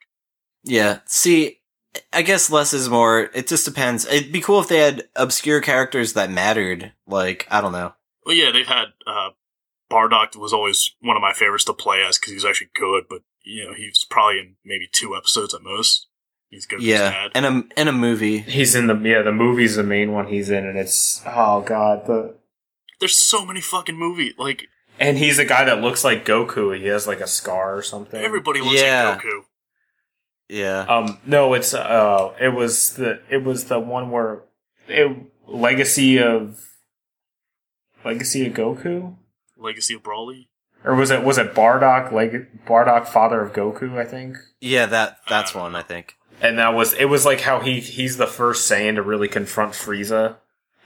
[0.64, 1.00] Yeah.
[1.06, 1.60] See,
[2.12, 3.30] I guess less is more.
[3.34, 4.06] It just depends.
[4.06, 6.92] It'd be cool if they had obscure characters that mattered.
[7.06, 7.94] Like, I don't know.
[8.24, 9.30] Well, yeah, they've had uh,
[9.90, 13.22] Bardock was always one of my favorites to play as because he's actually good, but
[13.44, 16.06] you know he's probably in maybe two episodes at most.
[16.48, 16.82] He's good.
[16.82, 17.10] Yeah.
[17.10, 17.30] dad.
[17.34, 18.38] And a, and a movie.
[18.38, 22.06] He's in the yeah, the movie's the main one he's in, and it's oh god,
[22.06, 22.36] the
[23.00, 24.34] There's so many fucking movies.
[24.38, 24.66] Like
[25.02, 26.76] and he's a guy that looks like Goku.
[26.78, 28.22] He has like a scar or something.
[28.22, 29.10] everybody looks Yeah.
[29.10, 29.40] like Goku.
[30.48, 30.80] Yeah.
[30.88, 34.42] Um, no, it's uh, it was the it was the one where
[34.88, 36.60] it legacy of
[38.04, 39.16] legacy of Goku,
[39.56, 40.48] Legacy of Broly.
[40.84, 43.96] or was it was it Bardock Leg Bardock father of Goku?
[43.98, 44.36] I think.
[44.60, 46.16] Yeah, that, that's Uh, one, I think.
[46.40, 49.72] and that was it was like how he he's the first Saiyan to really confront
[49.72, 50.36] Frieza,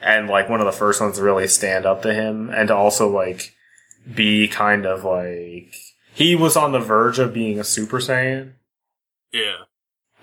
[0.00, 2.74] and like one of the first ones to really stand up to him, and to
[2.76, 3.54] also like
[4.14, 5.74] be kind of like
[6.14, 8.52] he was on the verge of being a Super Saiyan,
[9.32, 9.64] Yeah.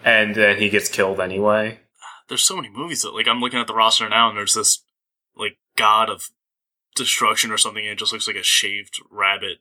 [0.03, 1.79] and then he gets killed anyway.
[2.29, 4.83] There's so many movies that like I'm looking at the roster now, and there's this
[5.35, 6.29] like god of
[6.95, 9.57] destruction or something, and it just looks like a shaved rabbit.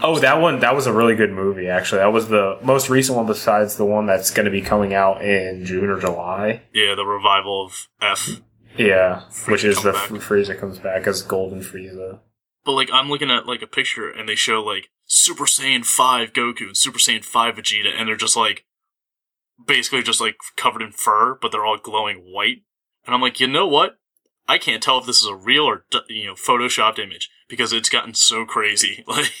[0.00, 1.66] Oh, that one that was a really good movie.
[1.68, 4.94] Actually, that was the most recent one besides the one that's going to be coming
[4.94, 6.62] out in June or July.
[6.72, 8.40] Yeah, the revival of F.
[8.78, 10.08] Yeah, which is the back.
[10.10, 12.20] Frieza comes back as Golden Frieza.
[12.64, 16.32] But like I'm looking at like a picture, and they show like Super Saiyan Five
[16.32, 18.64] Goku and Super Saiyan Five Vegeta, and they're just like
[19.64, 22.62] basically just like covered in fur, but they're all glowing white.
[23.06, 23.98] And I'm like, you know what?
[24.48, 27.88] I can't tell if this is a real or you know photoshopped image because it's
[27.88, 29.04] gotten so crazy.
[29.16, 29.32] Like,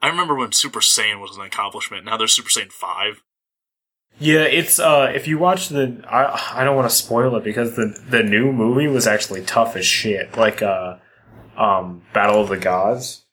[0.00, 2.04] I remember when Super Saiyan was an accomplishment.
[2.04, 3.22] Now there's Super Saiyan Five.
[4.20, 7.74] Yeah, it's uh if you watch the I I don't want to spoil it because
[7.74, 10.36] the the new movie was actually tough as shit.
[10.36, 10.96] Like uh
[11.58, 13.24] um Battle of the Gods.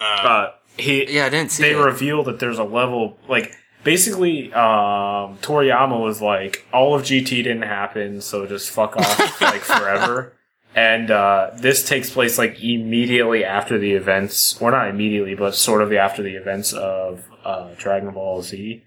[0.00, 1.76] Uh, Uh he Yeah, I didn't see they it.
[1.78, 3.52] reveal that there's a level like
[3.84, 9.60] basically um Toriyama was like all of GT didn't happen so just fuck off like
[9.62, 10.32] forever
[10.74, 15.82] and uh this takes place like immediately after the events or not immediately but sort
[15.82, 18.82] of after the events of uh Dragon Ball Z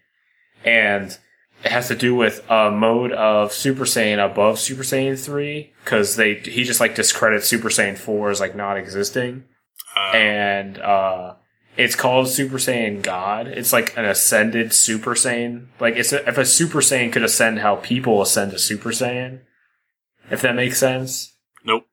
[0.63, 1.17] and
[1.65, 6.15] it has to do with a mode of Super Saiyan above Super Saiyan 3 cuz
[6.15, 9.43] they he just like discredits Super Saiyan 4 as like not existing
[9.95, 11.35] uh, and uh,
[11.77, 13.47] it's called Super Saiyan God.
[13.47, 15.67] It's like an ascended Super Saiyan.
[15.79, 19.41] Like it's a, if a Super Saiyan could ascend how people ascend to Super Saiyan,
[20.29, 21.33] if that makes sense.
[21.63, 21.87] nope.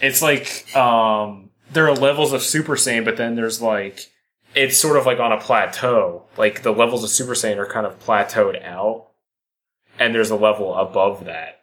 [0.00, 4.09] It's like um, there are levels of Super Saiyan, but then there's like
[4.54, 6.24] it's sort of like on a plateau.
[6.36, 9.08] Like the levels of Super Saiyan are kind of plateaued out,
[9.98, 11.60] and there's a level above that.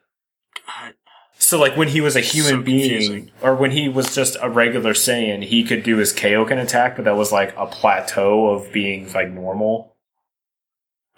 [1.40, 4.50] So like when he was a human So being, or when he was just a
[4.50, 8.72] regular Saiyan, he could do his Kaioken attack, but that was like a plateau of
[8.72, 9.96] being like normal.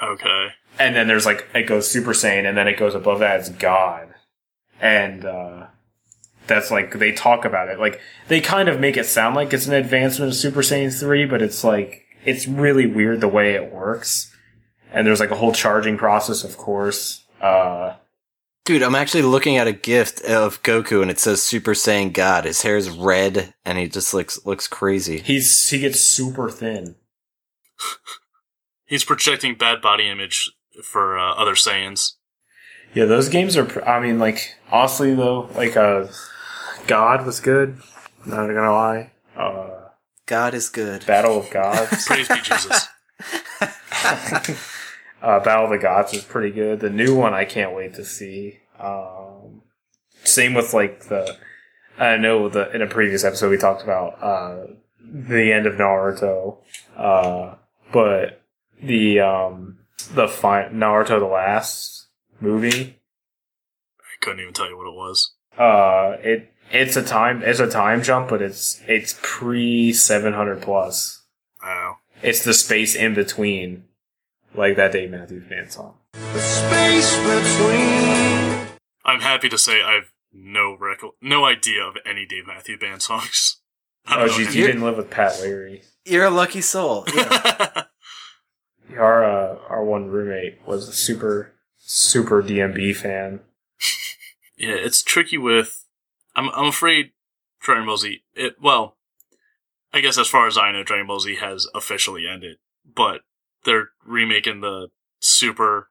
[0.02, 0.48] Okay.
[0.78, 3.50] And then there's like it goes Super Saiyan, and then it goes above that as
[3.50, 4.14] God,
[4.80, 5.59] and uh,
[6.50, 7.80] that's like they talk about it.
[7.80, 11.26] Like they kind of make it sound like it's an advancement of Super Saiyan three,
[11.26, 14.36] but it's like it's really weird the way it works.
[14.92, 17.24] And there's like a whole charging process, of course.
[17.40, 17.94] Uh,
[18.66, 22.46] Dude, I'm actually looking at a gift of Goku and it says Super Saiyan God.
[22.46, 25.20] His hair is red and he just looks looks crazy.
[25.20, 26.96] he's he gets super thin.
[28.86, 30.52] He's projecting bad body image
[30.84, 32.14] for uh, other Saiyans.
[32.94, 33.84] Yeah, those games are.
[33.88, 36.08] I mean, like honestly though, like uh,
[36.90, 37.78] God was good.
[38.26, 39.12] Not gonna lie.
[39.38, 39.90] Uh,
[40.26, 41.06] God is good.
[41.06, 42.06] Battle of Gods.
[42.08, 42.88] Praise be Jesus.
[45.22, 46.80] uh, Battle of the Gods is pretty good.
[46.80, 48.62] The new one I can't wait to see.
[48.80, 49.62] Um,
[50.24, 51.38] same with like the.
[52.00, 56.58] I know the in a previous episode we talked about uh, the end of Naruto,
[56.98, 57.54] uh,
[57.92, 58.42] but
[58.82, 59.78] the um,
[60.16, 62.08] the fi- Naruto the last
[62.42, 63.00] movie.
[64.00, 65.34] I couldn't even tell you what it was.
[65.56, 70.62] Uh, it it's a time it's a time jump, but it's it's pre seven hundred
[70.62, 71.24] plus.
[71.62, 71.98] Wow.
[72.22, 73.86] It's the space in between,
[74.54, 75.96] like that Dave Matthews Band song.
[76.14, 78.68] The space between.
[79.06, 83.58] I'm happy to say I've no record, no idea of any Dave Matthew Band songs.
[84.12, 84.58] Oh, don't geez, any.
[84.58, 85.84] you didn't live with Pat Leary.
[86.04, 87.04] You're a lucky soul.
[87.14, 87.84] Yeah.
[88.98, 93.42] Our uh, our one roommate was a super super DMB fan.
[94.58, 95.79] Yeah, it's tricky with.
[96.40, 97.12] I'm I'm afraid
[97.60, 98.22] Dragon Ball Z.
[98.34, 98.96] It well,
[99.94, 103.22] I guess as far as I know, Dragon Ball Z has officially ended, but
[103.66, 104.88] they're remaking the
[105.20, 105.90] Super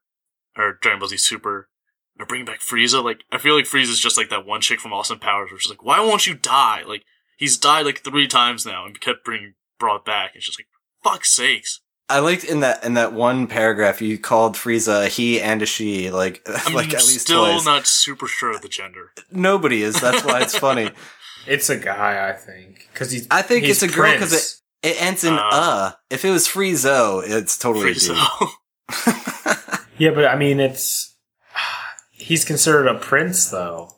[0.56, 1.68] or Dragon Ball Z Super.
[2.16, 3.04] They're bringing back Frieza.
[3.04, 5.70] Like I feel like Frieza's just like that one chick from Austin Powers, which is
[5.70, 6.82] like, why won't you die?
[6.86, 7.04] Like
[7.36, 10.32] he's died like three times now and kept being brought back.
[10.34, 10.68] It's just like,
[11.04, 11.82] fuck's sakes.
[12.10, 15.66] I liked in that in that one paragraph you called Frieza a he and a
[15.66, 17.64] she, like I'm like at least still twice.
[17.66, 19.12] not super sure of the gender.
[19.30, 20.00] Nobody is.
[20.00, 20.90] That's why it's funny.
[21.46, 23.26] It's a guy, I think, because he's.
[23.30, 25.48] I think he's it's a girl because It it ends in Uh.
[25.50, 25.92] uh.
[26.10, 28.16] If it was Friezo, it's totally a dude.
[28.16, 29.84] Frieza.
[29.98, 31.16] Yeah, but I mean, it's.
[32.12, 33.94] He's considered a prince though,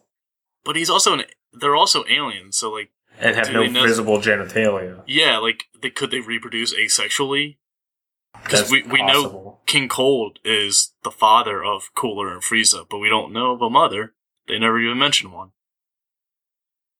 [0.64, 1.24] but he's also an.
[1.52, 2.90] They're also aliens, so like.
[3.18, 5.02] and have no visible genitalia.
[5.06, 7.56] Yeah, like they could they reproduce asexually?
[8.34, 9.58] Because That's we, we know.
[9.66, 13.70] King Cold is the father of Cooler and Frieza, but we don't know of a
[13.70, 14.14] mother.
[14.48, 15.52] They never even mention one.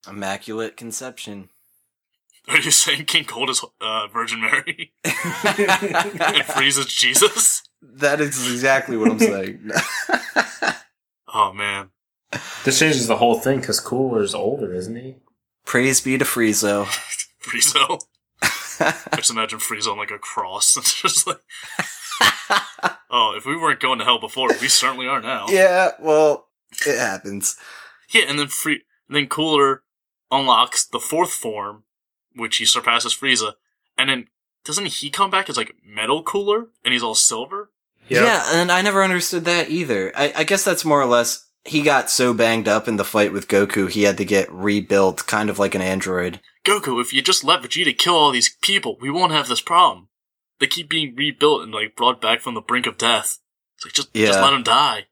[0.07, 1.49] Immaculate conception.
[2.47, 7.63] Are you saying King Cold is uh, Virgin Mary and Frieza's Jesus?
[7.81, 9.71] that is exactly what I'm saying.
[11.33, 11.91] Oh man,
[12.65, 15.15] This changes the whole thing because Cooler's older, isn't he?
[15.65, 16.85] Praise be to Friezo.
[17.41, 18.01] Frieza.
[18.81, 21.39] I just imagine Frieza on like a cross and just like.
[23.09, 25.47] oh, if we weren't going to hell before, we certainly are now.
[25.49, 26.47] yeah, well,
[26.85, 27.57] it happens.
[28.09, 29.83] Yeah, and then free, and then Cooler
[30.29, 31.83] unlocks the fourth form,
[32.35, 33.53] which he surpasses Frieza,
[33.97, 34.27] and then
[34.63, 37.71] doesn't he come back as like Metal Cooler, and he's all silver?
[38.09, 38.23] Yep.
[38.23, 40.11] Yeah, and I never understood that either.
[40.15, 43.33] I, I guess that's more or less he got so banged up in the fight
[43.33, 46.39] with Goku, he had to get rebuilt, kind of like an android.
[46.65, 50.09] Goku, if you just let Vegeta kill all these people, we won't have this problem.
[50.59, 53.39] They keep being rebuilt and like brought back from the brink of death.
[53.77, 55.05] It's like just just let them die.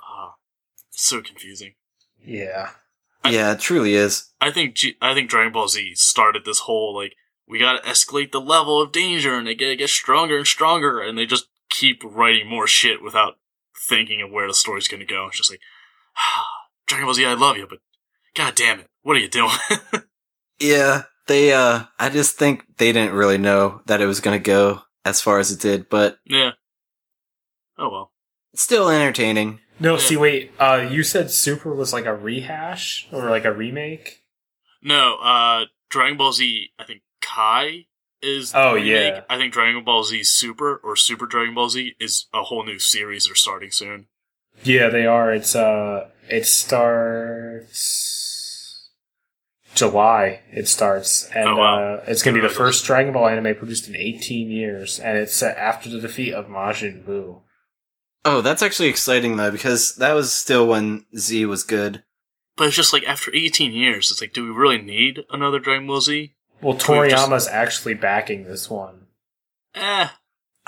[0.00, 0.34] Ah,
[0.88, 1.74] it's so confusing.
[2.24, 2.70] Yeah.
[3.22, 4.32] I- yeah, it truly is.
[4.40, 7.14] I think G- I think Dragon Ball Z started this whole like
[7.46, 11.18] we gotta escalate the level of danger and they gotta get stronger and stronger and
[11.18, 13.38] they just keep writing more shit without
[13.88, 15.26] thinking of where the story's gonna go.
[15.26, 15.60] It's just like
[16.86, 17.80] Dragon Ball Z, I love you, but
[18.34, 19.50] god damn it, what are you doing?
[20.58, 24.80] Yeah, they, uh, I just think they didn't really know that it was gonna go
[25.04, 26.52] as far as it did, but yeah.
[27.76, 28.12] Oh well.
[28.54, 29.60] it's still entertaining.
[29.78, 29.98] No, Yeah.
[30.00, 30.52] see, wait.
[30.58, 34.24] Uh, you said Super was like a rehash or like a remake.
[34.82, 37.84] No, uh Dragon Ball Z, I think Kai
[38.22, 39.12] is the Oh, remake.
[39.14, 39.20] yeah.
[39.28, 42.78] I think Dragon Ball Z Super or Super Dragon Ball Z is a whole new
[42.78, 44.06] series they're starting soon.
[44.64, 45.34] Yeah, they are.
[45.34, 48.05] It's uh, it starts
[49.76, 50.40] July.
[50.50, 51.94] It starts, and Oh, wow.
[51.96, 55.34] uh, it's gonna be the first Dragon Ball anime produced in 18 years, and it's
[55.34, 57.42] set after the defeat of Majin Buu.
[58.24, 62.02] Oh, that's actually exciting though, because that was still when Z was good.
[62.56, 65.86] But it's just like after 18 years, it's like, do we really need another Dragon
[65.86, 66.34] Ball Z?
[66.62, 66.86] Well, We've just-
[67.28, 69.06] Toriyama's actually backing this one.
[69.74, 70.08] Eh.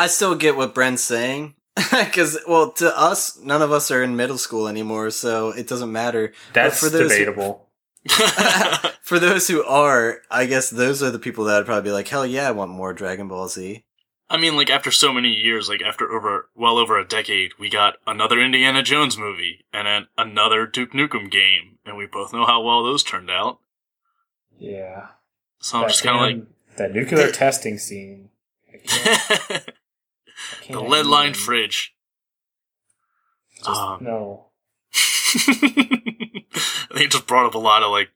[0.01, 1.55] I still get what Bren's saying.
[1.91, 5.91] Because, well, to us, none of us are in middle school anymore, so it doesn't
[5.93, 6.33] matter.
[6.53, 7.68] That's for those who- debatable.
[9.03, 12.09] For those who are, I guess those are the people that would probably be like,
[12.09, 13.85] hell yeah, I want more Dragon Ball Z.
[14.31, 17.71] I mean, like after so many years, like after over well over a decade, we
[17.71, 22.45] got another Indiana Jones movie and then another Duke Nukem game, and we both know
[22.45, 23.59] how well those turned out.
[24.59, 25.07] Yeah.
[25.61, 28.29] So I'm That just kind of like that nuclear testing scene.
[28.73, 31.95] I can't- I the can't lead lined fridge.
[33.57, 34.48] Just, Um, no.
[36.91, 38.11] It just brought up a lot of like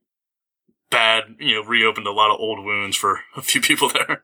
[0.91, 4.23] bad, you know, reopened a lot of old wounds for a few people there.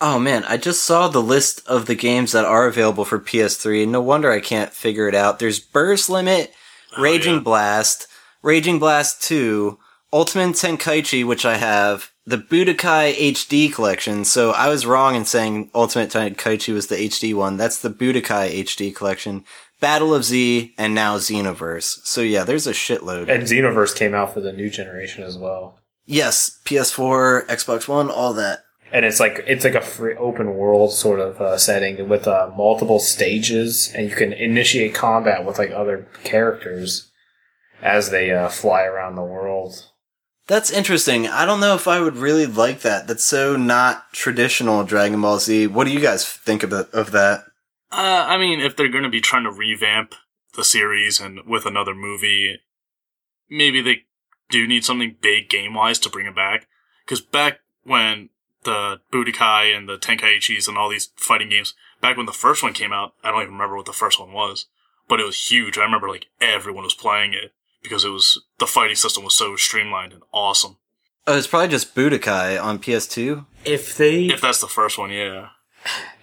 [0.00, 3.82] Oh man, I just saw the list of the games that are available for PS3,
[3.82, 5.38] and no wonder I can't figure it out.
[5.38, 6.52] There's Burst Limit,
[6.96, 7.40] Oh, Raging yeah.
[7.40, 8.06] Blast,
[8.42, 9.78] Raging Blast 2,
[10.12, 14.24] Ultimate Tenkaichi, which I have, the Budokai HD collection.
[14.24, 17.58] So I was wrong in saying Ultimate Tenkaichi was the HD one.
[17.58, 19.44] That's the Budokai HD collection.
[19.80, 22.04] Battle of Z, and now Xenoverse.
[22.04, 23.28] So yeah, there's a shitload.
[23.28, 25.78] And Xenoverse came out for the new generation as well.
[26.06, 28.60] yes, PS4, Xbox One, all that.
[28.92, 32.50] and it's like it's like a free open world sort of uh, setting with uh,
[32.56, 37.10] multiple stages, and you can initiate combat with like other characters
[37.82, 39.86] as they uh, fly around the world.
[40.46, 41.28] That's interesting.
[41.28, 43.06] I don't know if I would really like that.
[43.06, 45.68] That's so not traditional Dragon Ball Z.
[45.68, 47.44] What do you guys think of, it, of that?
[47.92, 50.14] Uh, I mean, if they're going to be trying to revamp
[50.54, 52.60] the series and with another movie,
[53.48, 54.04] maybe they
[54.48, 56.66] do need something big game wise to bring it back.
[57.04, 58.28] Because back when
[58.64, 62.72] the Budokai and the Tenkaichis and all these fighting games, back when the first one
[62.72, 64.66] came out, I don't even remember what the first one was,
[65.08, 65.78] but it was huge.
[65.78, 69.56] I remember like everyone was playing it because it was the fighting system was so
[69.56, 70.76] streamlined and awesome.
[71.26, 73.44] Oh, it's probably just Budokai on PS2.
[73.64, 75.48] If they If that's the first one, yeah.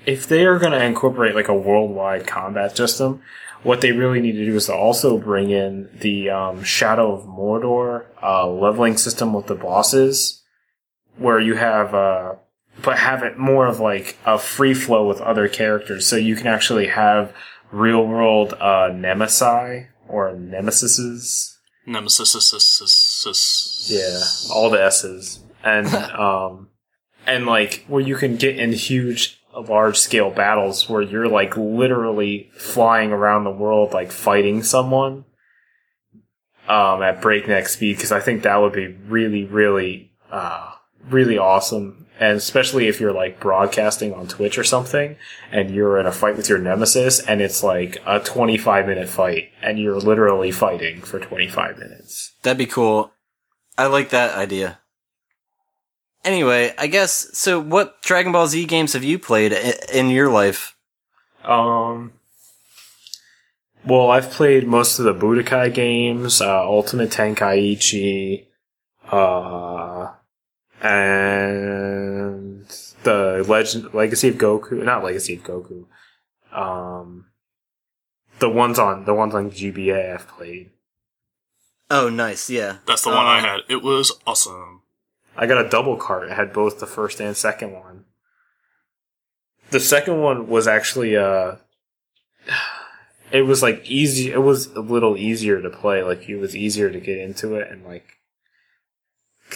[0.06, 3.22] If they are going to incorporate like a worldwide combat system,
[3.64, 7.26] what they really need to do is to also bring in the um, Shadow of
[7.26, 10.44] Mordor uh, leveling system with the bosses,
[11.18, 12.36] where you have, uh,
[12.82, 16.48] but have it more of like a free flow with other characters, so you can
[16.48, 17.34] actually have
[17.72, 21.56] real world uh, nemesi or nemesises.
[21.86, 22.34] Nemesis.
[23.90, 26.70] Yeah, all the S's, and um,
[27.26, 32.50] and like where you can get in huge, large scale battles where you're like literally
[32.58, 35.26] flying around the world, like fighting someone,
[36.68, 37.96] um, at breakneck speed.
[37.96, 40.72] Because I think that would be really, really, uh,
[41.10, 42.08] really awesome.
[42.20, 45.18] And especially if you're like broadcasting on Twitch or something,
[45.52, 49.50] and you're in a fight with your nemesis, and it's like a 25 minute fight,
[49.62, 52.34] and you're literally fighting for 25 minutes.
[52.42, 53.12] That'd be cool.
[53.78, 54.80] I like that idea.
[56.24, 60.30] Anyway, I guess, so what Dragon Ball Z games have you played i- in your
[60.30, 60.76] life?
[61.44, 62.14] Um.
[63.86, 68.48] Well, I've played most of the Budokai games, uh, Ultimate Tenkaichi,
[69.10, 70.12] uh,
[70.82, 72.68] and
[73.04, 74.84] the Legend Legacy of Goku.
[74.84, 75.86] Not Legacy of Goku.
[76.52, 77.28] Um,
[78.40, 80.72] the ones on the ones on GBA I've played.
[81.90, 82.80] Oh, nice, yeah.
[82.86, 83.60] That's the one I Um, had.
[83.70, 84.82] It was awesome.
[85.38, 86.30] I got a double cart.
[86.30, 88.06] It had both the first and second one.
[89.70, 91.56] The second one was actually uh
[93.32, 96.90] it was like easy it was a little easier to play, like it was easier
[96.90, 98.18] to get into it and like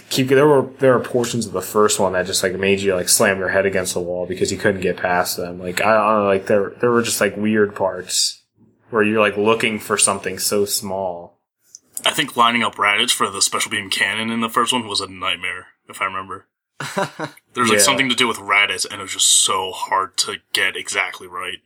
[0.10, 2.96] keep there were there were portions of the first one that just like made you
[2.96, 5.60] like slam your head against the wall because you couldn't get past them.
[5.60, 8.44] Like I don't know, like there there were just like weird parts
[8.90, 11.40] where you're like looking for something so small.
[12.06, 15.02] I think lining up Raditz for the special beam cannon in the first one was
[15.02, 16.48] a nightmare, if I remember.
[17.54, 17.84] There's like Yeah.
[17.84, 21.60] something to do with Raditz, and it was just so hard to get exactly right.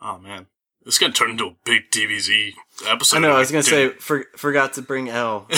[0.00, 0.46] Oh man,
[0.84, 2.52] this is gonna turn into a big DBZ
[2.86, 3.16] episode.
[3.16, 5.46] I know, I was gonna say, for, forgot to bring L.
[5.50, 5.56] yeah,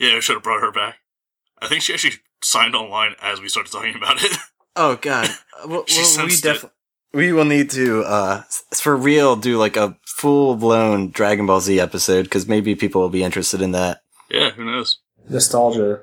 [0.00, 0.96] I should have brought her back.
[1.62, 4.36] I think she actually signed online as we started talking about it.
[4.76, 5.30] Oh god.
[5.66, 6.70] Well, we definitely
[7.14, 8.42] we will need to uh
[8.74, 13.08] for real do like a full blown Dragon Ball Z episode because maybe people will
[13.08, 14.02] be interested in that.
[14.28, 14.98] yeah, who knows?
[15.28, 16.02] Nostalgia.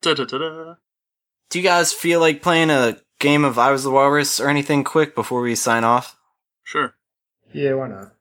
[0.00, 0.74] Da da da da.
[1.50, 4.84] Do you guys feel like playing a game of I Was the Walrus or anything
[4.84, 6.16] quick before we sign off?
[6.64, 6.94] Sure.
[7.52, 8.12] Yeah, why not?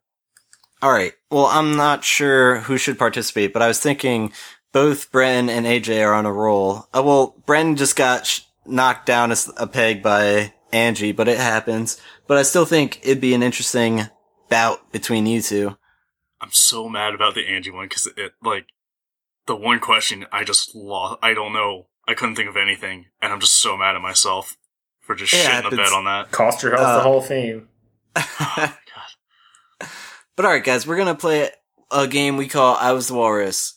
[0.81, 1.13] All right.
[1.29, 4.33] Well, I'm not sure who should participate, but I was thinking
[4.73, 6.87] both Bren and AJ are on a roll.
[6.93, 11.27] Uh, well, Bren just got sh- knocked down a, s- a peg by Angie, but
[11.27, 11.99] it happens.
[12.27, 14.07] But I still think it'd be an interesting
[14.49, 15.77] bout between you two.
[16.41, 18.65] I'm so mad about the Angie one because it like
[19.47, 21.19] the one question I just lost.
[21.21, 21.87] I don't know.
[22.07, 24.55] I couldn't think of anything, and I'm just so mad at myself
[25.01, 25.77] for just It shitting the happens.
[25.77, 26.31] bed on that.
[26.31, 27.67] Cost your health Uh, the Hall of Fame.
[28.15, 28.75] Oh,
[29.79, 29.89] God.
[30.35, 31.49] But alright, guys, we're gonna play
[31.91, 33.73] a game we call I Was the Walrus.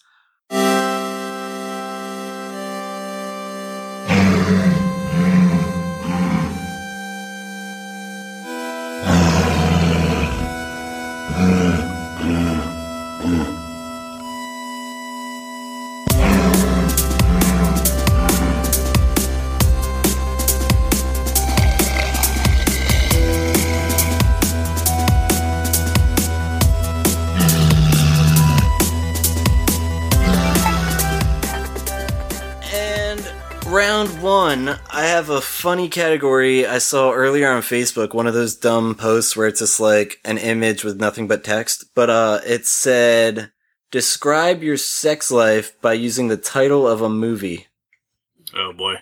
[35.64, 39.80] Funny category I saw earlier on Facebook, one of those dumb posts where it's just
[39.80, 41.86] like an image with nothing but text.
[41.94, 43.50] But uh it said
[43.90, 47.68] describe your sex life by using the title of a movie.
[48.54, 48.96] Oh boy.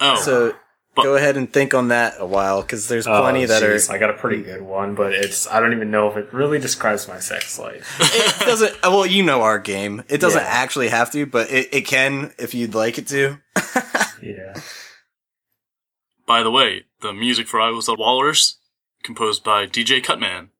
[0.00, 0.54] Oh, So
[0.94, 3.74] but- go ahead and think on that a while, because there's plenty Oh, that are
[3.74, 6.32] jeez, I got a pretty good one, but it's I don't even know if it
[6.32, 7.96] really describes my sex life.
[8.00, 10.02] it doesn't uh, well you know our game.
[10.08, 10.48] It doesn't Yeah.
[10.48, 13.38] actually have to, but it, it can if you'd like it to.
[14.22, 14.54] yeah.
[16.26, 18.58] by the way, the music for "I Was the Walrus"
[19.02, 20.50] composed by DJ Cutman.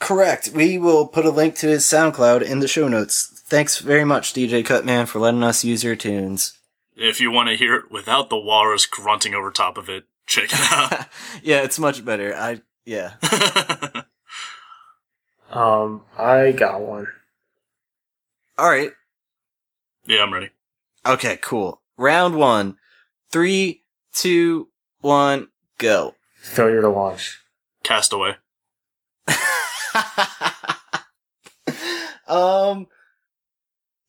[0.00, 0.50] Correct.
[0.54, 3.42] We will put a link to his SoundCloud in the show notes.
[3.46, 6.58] Thanks very much, DJ Cutman, for letting us use your tunes.
[6.96, 10.50] If you want to hear it without the walrus grunting over top of it, check
[10.52, 11.06] it out.
[11.42, 12.34] yeah, it's much better.
[12.34, 13.14] I yeah.
[15.54, 17.06] Um, I got one.
[18.58, 18.90] All right.
[20.04, 20.50] yeah, I'm ready.
[21.06, 21.80] Okay, cool.
[21.96, 22.76] Round one.
[23.30, 24.68] Three, two,
[25.00, 26.16] one, go.
[26.40, 27.40] Failure to launch.
[27.84, 28.34] Castaway.
[32.26, 32.88] um.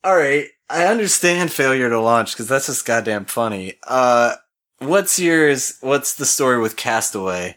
[0.06, 3.74] All right, I understand failure to launch because that's just goddamn funny.
[3.84, 4.36] Uh,
[4.78, 5.78] what's yours?
[5.80, 7.56] What's the story with Castaway?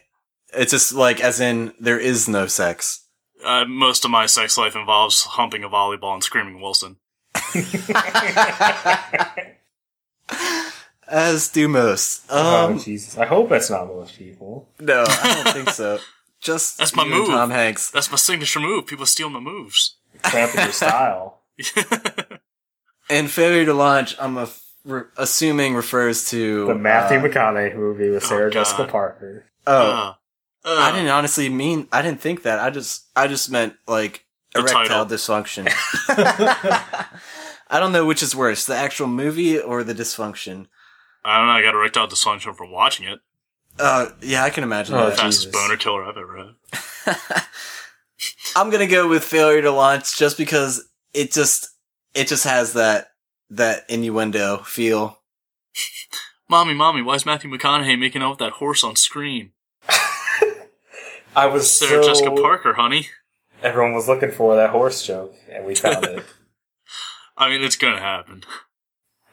[0.52, 3.06] It's just like, as in, there is no sex.
[3.44, 6.96] Uh, most of my sex life involves humping a volleyball and screaming Wilson.
[11.06, 12.24] As do most.
[12.30, 13.16] oh Um, Jesus!
[13.16, 14.68] I hope that's not most people.
[14.80, 16.00] no, I don't think so.
[16.40, 17.28] Just That's my move.
[17.28, 17.92] Tom Hanks.
[17.92, 18.88] That's my signature move.
[18.88, 19.94] People steal my moves.
[20.22, 21.39] Cramping your style.
[23.10, 24.48] And failure to launch, I'm a,
[24.84, 28.52] re- assuming refers to The Matthew uh, McConaughey movie with Oh, Sarah God.
[28.60, 29.46] Jessica Parker.
[29.66, 30.14] Oh, Uh,
[30.64, 31.88] uh, I didn't honestly mean.
[31.90, 32.60] I didn't think that.
[32.60, 35.06] I just, I just meant like The erectile title.
[35.06, 35.66] dysfunction.
[37.68, 40.66] I don't know which is worse, the actual movie or the dysfunction.
[41.24, 41.52] I don't know.
[41.52, 43.18] I got erectile dysfunction from watching it.
[43.78, 45.18] Uh, yeah, I can imagine Oh, that.
[45.18, 45.52] Fastest Jesus.
[45.62, 46.54] boner killer I've ever
[47.06, 47.16] had.
[48.56, 50.84] I'm gonna go with failure to launch just because
[51.14, 51.68] it just,
[52.14, 53.08] it just has that,
[53.50, 55.18] that innuendo feel.
[56.48, 59.52] Mommy, mommy, why is Matthew McConaughey making out with that horse on screen?
[61.36, 63.06] I was Sarah so Jessica Parker, honey.
[63.62, 66.24] everyone was looking for that horse joke, and we found it.
[67.36, 68.42] I mean, it's gonna happen.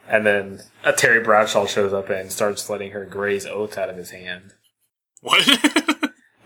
[0.06, 3.96] And then a Terry Bradshaw shows up and starts letting her graze oats out of
[3.96, 4.52] his hand.
[5.20, 5.44] What?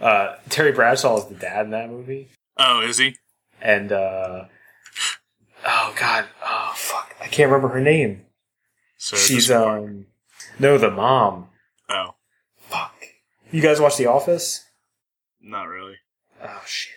[0.00, 3.16] Uh, Terry Bradshaw is the dad in that movie, oh, is he?
[3.60, 4.46] and uh,
[5.66, 8.26] oh god, oh fuck, I can't remember her name.
[8.98, 10.06] Sarah She's um,
[10.58, 11.48] no, the mom.
[11.88, 12.14] Oh,
[12.56, 12.94] Fuck.
[13.50, 14.64] You guys watch The Office?
[15.40, 15.96] not really.
[16.42, 16.94] Oh shit.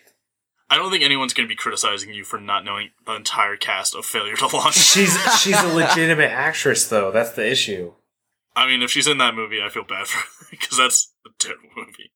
[0.70, 4.06] I don't think anyone's gonna be criticizing you for not knowing the entire cast of
[4.06, 4.76] Failure to Launch.
[4.76, 7.12] She's she's a legitimate actress though.
[7.12, 7.94] That's the issue.
[8.56, 11.30] I mean, if she's in that movie, I feel bad for her because that's a
[11.40, 12.12] terrible movie.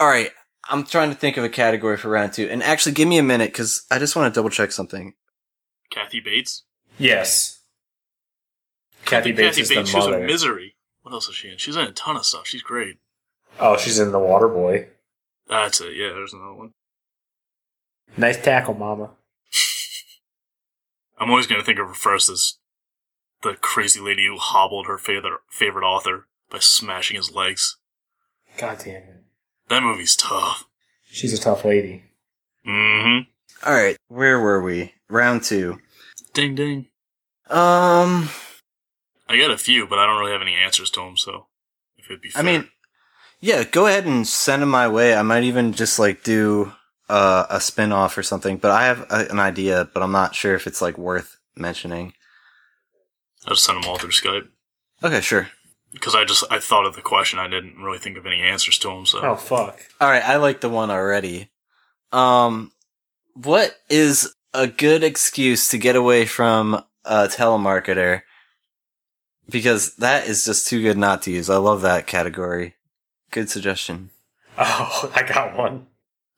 [0.00, 0.30] All right,
[0.68, 3.22] I'm trying to think of a category for round two, and actually, give me a
[3.22, 5.14] minute because I just want to double check something.
[5.90, 6.64] Kathy Bates.
[6.98, 7.60] Yes.
[9.04, 10.26] Kathy Bates is She the was in.
[10.26, 10.76] Misery.
[11.02, 11.58] What else is she in?
[11.58, 12.46] She's in a ton of stuff.
[12.46, 12.98] She's great.
[13.60, 14.88] Oh, she's in The Water Boy.
[15.48, 15.94] That's it.
[15.94, 16.72] Yeah, there's another one.
[18.16, 19.10] Nice tackle, Mama.
[21.18, 22.54] I'm always gonna think of her first as
[23.42, 27.76] the crazy lady who hobbled her favorite favorite author by smashing his legs.
[28.58, 29.24] God damn it.
[29.68, 30.66] That movie's tough.
[31.10, 32.04] She's a tough lady.
[32.66, 33.30] Mm-hmm.
[33.64, 34.92] All right, where were we?
[35.08, 35.80] Round two.
[36.34, 36.88] Ding ding.
[37.48, 38.28] Um,
[39.28, 41.16] I got a few, but I don't really have any answers to them.
[41.16, 41.46] So,
[41.96, 42.42] if it'd be, fair.
[42.42, 42.68] I mean,
[43.40, 45.14] yeah, go ahead and send them my way.
[45.14, 46.72] I might even just like do
[47.08, 48.56] uh, a spin off or something.
[48.58, 52.12] But I have a, an idea, but I'm not sure if it's like worth mentioning.
[53.46, 54.48] I'll just send them all through Skype
[55.02, 55.48] Okay, sure.
[55.92, 57.38] because I just I thought of the question.
[57.38, 59.06] I didn't really think of any answers to them.
[59.06, 59.80] So, Oh fuck.
[60.00, 61.50] All right, I like the one already.
[62.12, 62.72] Um,
[63.34, 68.22] what is a good excuse to get away from a telemarketer?
[69.48, 71.50] Because that is just too good not to use.
[71.50, 72.76] I love that category.
[73.30, 74.10] Good suggestion.
[74.56, 75.86] Oh, I got one.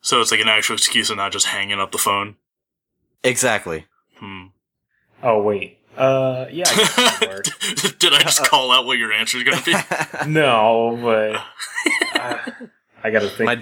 [0.01, 2.36] so it's like an actual excuse and not just hanging up the phone.
[3.22, 3.86] Exactly.
[4.16, 4.47] Hmm.
[5.22, 5.78] Oh wait.
[5.97, 6.64] Uh, yeah.
[6.68, 7.44] I guess that would work.
[7.99, 10.28] Did I just call out what your answer is going to be?
[10.30, 12.38] no, but uh,
[13.03, 13.47] I gotta think.
[13.47, 13.61] my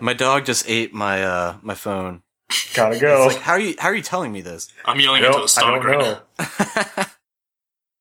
[0.00, 2.22] my dog just ate my uh my phone.
[2.74, 3.26] Gotta go.
[3.26, 4.68] It's like how are you how are you telling me this?
[4.84, 7.06] I'm I yelling into don't, the I stomach don't right know.
[7.06, 7.06] now.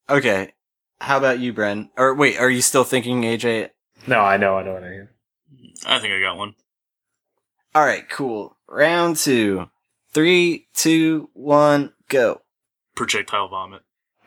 [0.18, 0.54] okay.
[1.02, 1.90] How about you, Bren?
[1.98, 3.70] Or wait, are you still thinking AJ?
[4.08, 4.58] No, I know.
[4.58, 5.10] I know what I am.
[5.86, 6.56] I think I got one.
[7.74, 8.56] All right, cool.
[8.68, 9.70] Round two.
[10.14, 12.42] Three, two, one, go.
[12.96, 13.82] Projectile vomit.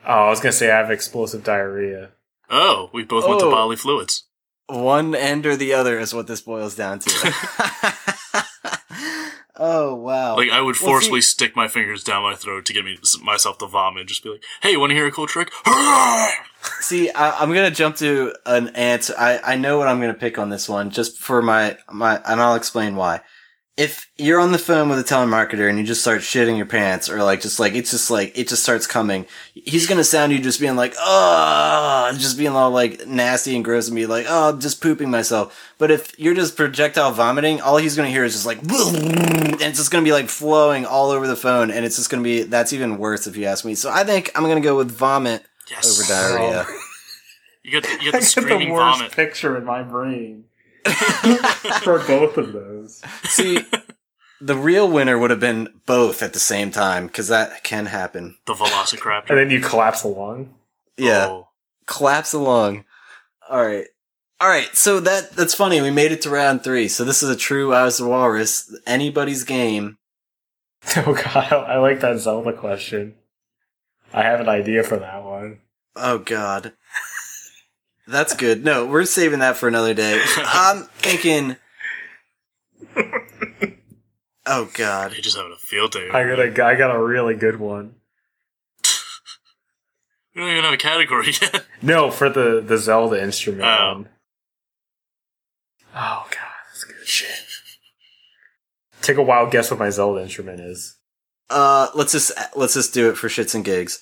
[0.05, 2.11] Oh, I was gonna say I have explosive diarrhea.
[2.49, 3.51] Oh, we both went to Oh.
[3.51, 4.23] bodily fluids.
[4.67, 7.09] One end or the other is what this boils down to.
[9.59, 10.35] oh wow!
[10.35, 13.67] Like I would forcibly stick my fingers down my throat to get me myself to
[13.67, 14.07] vomit.
[14.07, 15.51] Just be like, "Hey, you want to hear a cool trick?"
[16.81, 19.13] See, I, I'm gonna jump to an answer.
[19.17, 22.41] I, I know what I'm gonna pick on this one, just for my my, and
[22.41, 23.21] I'll explain why.
[23.79, 27.09] If you're on the phone with a telemarketer and you just start shitting your pants
[27.09, 30.39] or like just like it's just like it just starts coming, he's gonna sound you
[30.39, 34.49] just being like, oh, just being all like nasty and gross and be like, oh,
[34.49, 35.57] I'm just pooping myself.
[35.77, 39.77] But if you're just projectile vomiting, all he's gonna hear is just like, and it's
[39.77, 42.73] just gonna be like flowing all over the phone, and it's just gonna be that's
[42.73, 43.75] even worse if you ask me.
[43.75, 45.97] So I think I'm gonna go with vomit Yes.
[45.97, 46.65] over diarrhea.
[47.61, 49.11] You get the, you get the get the worst vomit.
[49.11, 50.45] picture in my brain
[51.83, 53.01] for both of those.
[53.23, 53.63] See,
[54.41, 58.37] the real winner would have been both at the same time because that can happen.
[58.45, 59.29] The Velociraptor.
[59.29, 60.53] And then you collapse along.
[60.97, 61.47] Yeah, Oh.
[61.85, 62.85] collapse along.
[63.49, 63.87] All right,
[64.39, 64.69] all right.
[64.75, 65.81] So that that's funny.
[65.81, 66.87] We made it to round three.
[66.87, 68.73] So this is a true I was the walrus.
[68.85, 69.97] Anybody's game.
[70.95, 73.15] Oh god, I like that Zelda question.
[74.13, 75.59] I have an idea for that one.
[75.95, 76.71] Oh God,
[78.09, 78.63] that's good.
[78.63, 80.21] No, we're saving that for another day.
[80.37, 81.55] I'm thinking.
[84.45, 85.11] Oh God.
[85.13, 86.09] You're just having a field day.
[86.11, 87.95] I got a, I got a really good one.
[90.35, 91.65] We don't even have a category yet.
[91.81, 93.93] No, for the the Zelda instrument Oh.
[93.93, 94.09] one.
[95.95, 97.27] Oh god, that's good shit.
[99.01, 100.97] Take a wild guess what my Zelda instrument is.
[101.49, 103.99] Uh, let's just let's just do it for shits and gigs.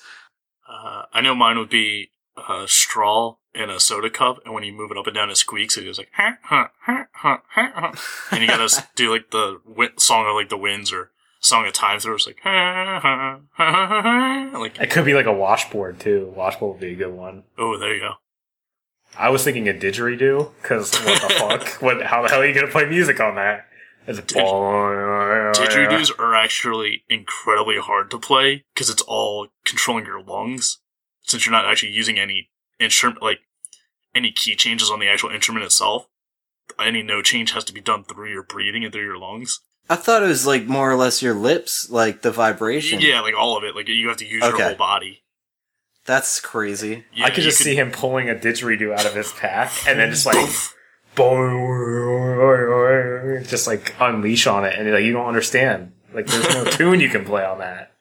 [0.68, 4.72] Uh, I know mine would be a straw in a soda cup, and when you
[4.72, 5.76] move it up and down, it squeaks.
[5.76, 7.92] It goes like, huh, huh, huh, huh, huh.
[8.30, 9.58] and you gotta do like the
[9.96, 12.16] song of like the winds or song of time through.
[12.16, 14.02] It's like, huh, huh, huh, huh,
[14.52, 14.58] huh.
[14.58, 16.32] like, It could be like a washboard too.
[16.36, 17.44] Washboard would be a good one.
[17.56, 18.12] oh, there you go.
[19.16, 21.68] I was thinking a didgeridoo because what the fuck?
[21.82, 22.02] What?
[22.02, 23.64] How the hell are you gonna play music on that?
[24.06, 30.78] It's Did- Didgeridoos are actually incredibly hard to play because it's all controlling your lungs,
[31.22, 32.50] since you're not actually using any
[32.80, 33.40] instrument, like
[34.14, 36.06] any key changes on the actual instrument itself.
[36.78, 39.60] Any note change has to be done through your breathing and through your lungs.
[39.90, 43.00] I thought it was like more or less your lips, like the vibration.
[43.00, 43.74] Yeah, like all of it.
[43.74, 44.58] Like you have to use Okay.
[44.58, 45.22] your whole body.
[46.04, 47.04] That's crazy.
[47.14, 49.98] Yeah, I could you just see him pulling a didgeridoo out of his pack and
[49.98, 50.74] then just like Poof.
[53.48, 55.92] just like unleash on it, and like you don't understand.
[56.12, 57.92] Like there's no tune you can play on that.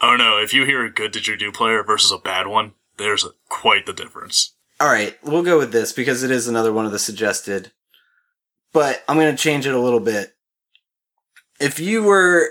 [0.00, 0.38] Oh no!
[0.38, 3.92] If you hear a good didgeridoo player versus a bad one, there's a, quite the
[3.92, 4.54] difference.
[4.80, 7.72] All right, we'll go with this because it is another one of the suggested.
[8.72, 10.34] But I'm going to change it a little bit.
[11.58, 12.50] If you were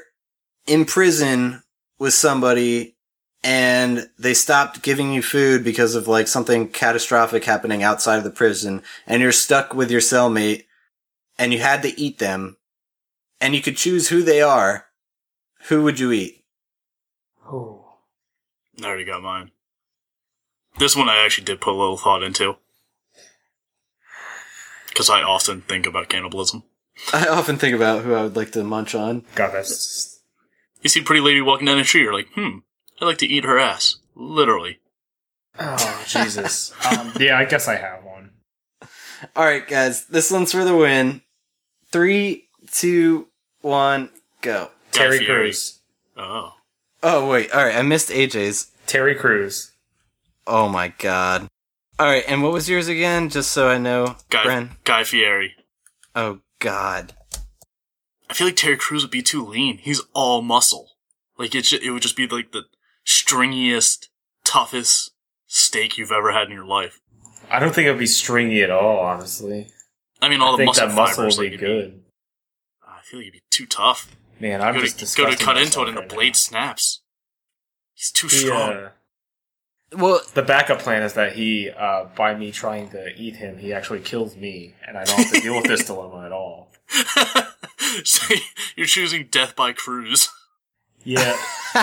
[0.65, 1.61] in prison
[1.99, 2.95] with somebody
[3.43, 8.31] and they stopped giving you food because of like something catastrophic happening outside of the
[8.31, 10.63] prison and you're stuck with your cellmate
[11.37, 12.57] and you had to eat them
[13.39, 14.85] and you could choose who they are,
[15.67, 16.43] who would you eat?
[17.47, 17.97] Oh,
[18.81, 19.51] I already got mine.
[20.77, 22.57] This one I actually did put a little thought into
[24.89, 26.63] because I often think about cannibalism.
[27.13, 29.23] I often think about who I would like to munch on.
[29.35, 30.21] God, that's
[30.81, 32.59] You see a pretty lady walking down the street, you're like, hmm,
[33.01, 33.97] I'd like to eat her ass.
[34.15, 34.79] Literally.
[35.59, 36.71] oh Jesus.
[36.85, 38.31] um, yeah, I guess I have one.
[39.35, 41.21] All right, guys, this one's for the win.
[41.91, 43.27] Three, two,
[43.61, 44.09] one,
[44.41, 44.71] go.
[44.91, 45.41] Terry Fieri.
[45.43, 45.79] Crews.
[46.15, 46.53] Oh.
[47.03, 48.71] Oh wait, all right, I missed AJ's.
[48.87, 49.71] Terry Crews.
[50.47, 51.47] Oh my god.
[51.97, 53.29] All right, and what was yours again?
[53.29, 54.69] Just so I know, Guy, Bren.
[54.83, 55.55] Guy Fieri.
[56.15, 57.13] Oh god.
[58.29, 59.77] I feel like Terry Crews would be too lean.
[59.77, 60.91] He's all muscle.
[61.37, 62.63] Like it, ju- it would just be like the
[63.05, 64.07] stringiest,
[64.43, 65.11] toughest
[65.47, 66.99] steak you've ever had in your life.
[67.49, 69.67] I don't think it'd be stringy at all, honestly.
[70.21, 71.37] I mean, all I the think muscle that muscle fibers.
[71.37, 72.01] would be it'd good.
[72.85, 74.15] I feel like he'd be too tough.
[74.39, 76.33] Man, I'm go, just to, go to cut into it and the blade now.
[76.33, 77.01] snaps.
[77.93, 78.71] He's too The, strong.
[78.73, 78.89] uh,
[79.91, 83.71] Well, the backup plan is that he, uh, by me trying to eat him, he
[83.73, 86.69] actually kills me, and I don't have to deal with this dilemma at all.
[88.03, 88.35] so
[88.75, 90.29] you're choosing death by Crews.
[91.03, 91.37] Yeah,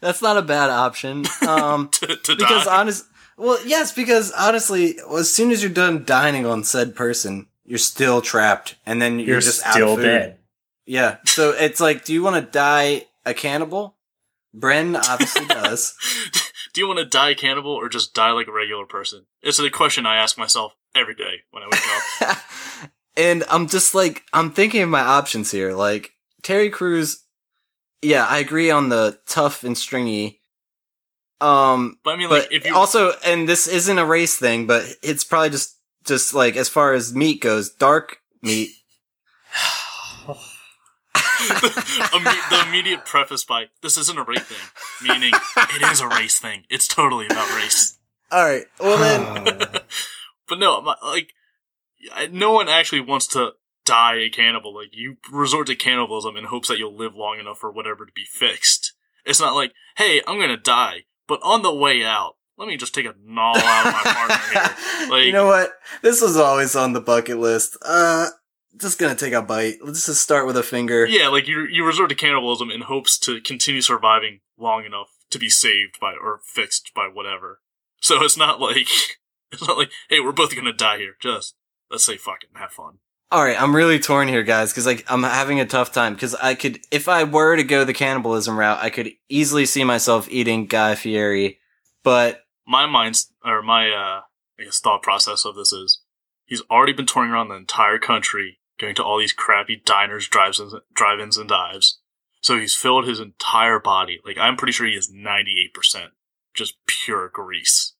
[0.00, 1.24] that's not a bad option.
[1.46, 2.80] Um, to, to because die.
[2.80, 3.04] honest,
[3.36, 8.22] well, yes, because honestly, as soon as you're done dining on said person, you're still
[8.22, 10.04] trapped, and then you're, you're just out still of food.
[10.04, 10.38] dead.
[10.86, 11.16] Yeah.
[11.26, 13.93] So it's like, do you want to die a cannibal?
[14.56, 15.94] Bren obviously does.
[16.74, 19.26] Do you want to die cannibal or just die like a regular person?
[19.42, 22.38] It's a question I ask myself every day when I wake up.
[23.16, 25.72] and I'm just like, I'm thinking of my options here.
[25.72, 26.10] Like,
[26.42, 27.22] Terry Crews,
[28.02, 30.40] yeah, I agree on the tough and stringy.
[31.40, 34.84] Um, But I mean, like, if you also, and this isn't a race thing, but
[35.02, 38.70] it's probably just, just like, as far as meat goes, dark meat.
[42.50, 46.64] The immediate preface by this isn't a race thing, meaning it is a race thing.
[46.68, 47.98] It's totally about race.
[48.30, 48.64] All right.
[48.80, 49.44] Well then,
[50.48, 51.32] But no, like,
[52.30, 53.52] no one actually wants to
[53.84, 54.74] die a cannibal.
[54.74, 58.12] Like you resort to cannibalism in hopes that you'll live long enough for whatever to
[58.14, 58.92] be fixed.
[59.24, 62.94] It's not like, hey, I'm gonna die, but on the way out, let me just
[62.94, 65.08] take a gnaw out of my partner here.
[65.10, 65.72] Like, you know what?
[66.02, 67.76] This was always on the bucket list.
[67.84, 68.28] Uh,
[68.78, 69.78] just gonna take a bite.
[69.82, 71.06] Let's just start with a finger.
[71.06, 75.38] Yeah, like you you resort to cannibalism in hopes to continue surviving long enough to
[75.38, 77.60] be saved by or fixed by whatever.
[78.00, 78.88] So it's not like
[79.52, 81.14] it's not like, hey, we're both gonna die here.
[81.20, 81.54] Just
[81.90, 82.98] let's say fuck it and have fun.
[83.30, 86.14] All right, I'm really torn here, guys, because like I'm having a tough time.
[86.14, 89.82] Because I could, if I were to go the cannibalism route, I could easily see
[89.82, 91.58] myself eating Guy Fieri,
[92.04, 94.20] but My mind's or my uh
[94.60, 96.00] I guess thought process of this is
[96.44, 100.74] he's already been touring around the entire country, going to all these crappy diners, drive-ins,
[100.94, 102.00] drive-ins and dives.
[102.40, 104.20] So he's filled his entire body.
[104.24, 106.08] Like I'm pretty sure he is 98%
[106.54, 107.94] just pure grease.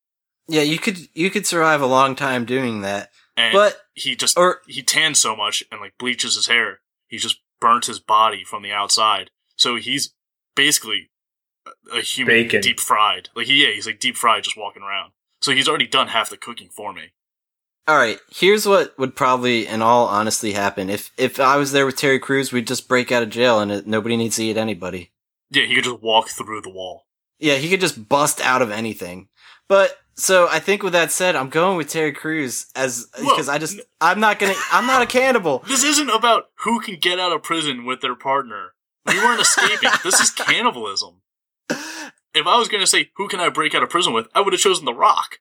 [0.48, 3.10] yeah, you could you could survive a long time doing that.
[3.36, 6.80] And But he just or he tans so much and like bleaches his hair.
[7.08, 9.30] He just burnt his body from the outside.
[9.56, 10.14] So he's
[10.54, 11.10] basically
[11.66, 12.60] a- a human Bacon.
[12.60, 13.30] deep fried.
[13.34, 15.12] Like he, yeah, he's like deep fried just walking around.
[15.40, 17.12] So he's already done half the cooking for me.
[17.86, 21.86] All right, here's what would probably, in all honesty, happen if if I was there
[21.86, 24.56] with Terry Crews, we'd just break out of jail and it, nobody needs to eat
[24.56, 25.12] anybody.
[25.50, 27.06] Yeah, he could just walk through the wall.
[27.38, 29.28] Yeah, he could just bust out of anything.
[29.68, 33.58] But so I think with that said, I'm going with Terry Crews as because I
[33.58, 35.62] just I'm not gonna I'm not a cannibal.
[35.68, 38.74] This isn't about who can get out of prison with their partner.
[39.06, 39.90] We weren't escaping.
[40.02, 41.20] this is cannibalism.
[41.68, 44.40] If I was going to say who can I break out of prison with, I
[44.40, 45.38] would have chosen The Rock.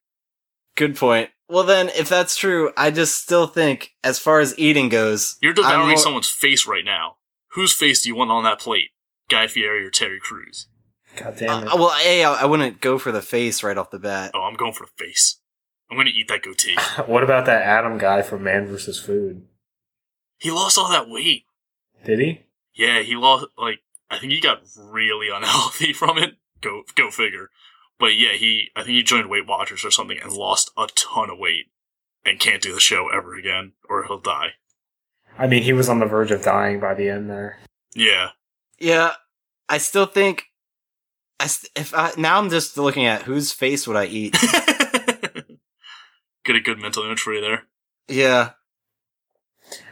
[0.75, 1.29] Good point.
[1.49, 5.53] Well then, if that's true, I just still think as far as eating goes, You're
[5.53, 7.17] devouring more- someone's face right now.
[7.51, 8.89] Whose face do you want on that plate?
[9.29, 10.67] Guy Fieri or Terry Crews?
[11.15, 11.67] God damn it.
[11.71, 14.31] Uh, well, a I, I wouldn't go for the face right off the bat.
[14.33, 15.39] Oh, I'm going for the face.
[15.91, 16.75] I'm going to eat that goatee.
[17.05, 18.99] what about that Adam guy from Man vs.
[18.99, 19.45] Food?
[20.39, 21.43] he lost all that weight.
[22.03, 22.41] Did he?
[22.75, 26.35] Yeah, he lost like I think he got really unhealthy from it.
[26.61, 27.49] Go go figure.
[27.99, 31.29] But yeah, he I think he joined Weight Watchers or something and lost a ton
[31.29, 31.65] of weight
[32.25, 34.51] and can't do the show ever again or he'll die.
[35.37, 37.59] I mean, he was on the verge of dying by the end there.
[37.95, 38.29] Yeah.
[38.79, 39.13] Yeah,
[39.69, 40.43] I still think.
[41.39, 44.35] I st- if I now I'm just looking at whose face would I eat.
[46.45, 47.63] Get a good mental image for you there.
[48.09, 48.51] yeah,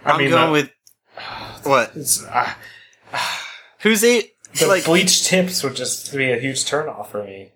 [0.05, 0.71] I I'm mean, going the, with
[1.65, 1.91] what?
[1.95, 2.53] it's, uh,
[3.81, 4.33] Who's eat?
[4.59, 7.53] the Like bleached tips would just be a huge turnoff for me.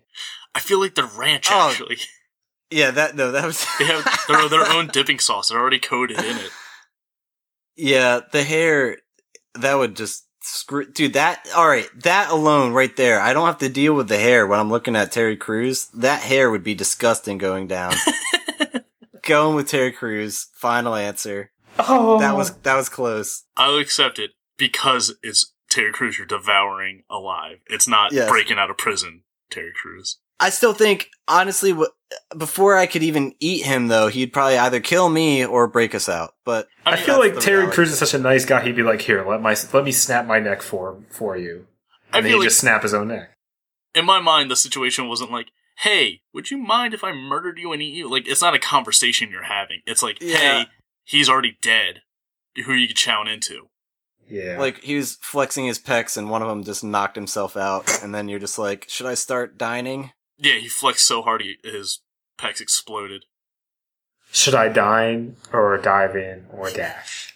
[0.56, 1.68] I feel like the ranch Oh.
[1.70, 1.98] actually.
[2.70, 5.48] yeah, that no, that was They have their their own dipping sauce.
[5.50, 6.50] They're already coated in it.
[7.76, 8.98] Yeah, the hair
[9.54, 13.20] that would just screw dude that all right, that alone right there.
[13.20, 15.86] I don't have to deal with the hair when I'm looking at Terry Crews.
[15.88, 17.92] That hair would be disgusting going down.
[19.22, 21.50] going with Terry Crews, final answer.
[21.78, 23.44] Oh, That was that was close.
[23.56, 27.58] I'll accept it because it's Terry Crews you're devouring alive.
[27.66, 28.30] It's not Yes.
[28.30, 30.18] breaking out of prison, Terry Crews.
[30.38, 34.80] I still think honestly wh- before I could even eat him though, he'd probably either
[34.80, 36.34] kill me or break us out.
[36.44, 37.74] But I mean, feel like Terry reality.
[37.74, 38.62] Crews is such a nice guy.
[38.62, 41.66] He'd be like, "Here, let my let me snap my neck for for you,"
[42.12, 43.32] and then feel he like just snap his own neck.
[43.94, 47.72] in my mind, the situation wasn't like, "Hey, would you mind if I murdered you
[47.72, 49.80] and eat you?" Like, it's not a conversation you're having.
[49.86, 50.36] It's like, Yeah.
[50.36, 50.66] "Hey,
[51.04, 52.02] he's already dead.
[52.64, 53.68] Who are you chowing into?"
[54.28, 58.02] Yeah, like he was flexing his pecs and one of them just knocked himself out
[58.02, 61.56] and then you're just like, "Should I start dining?" Yeah, he flexed so hard he,
[61.64, 62.00] his
[62.38, 63.24] pecs exploded.
[64.30, 67.34] should I dine or dive in or dash?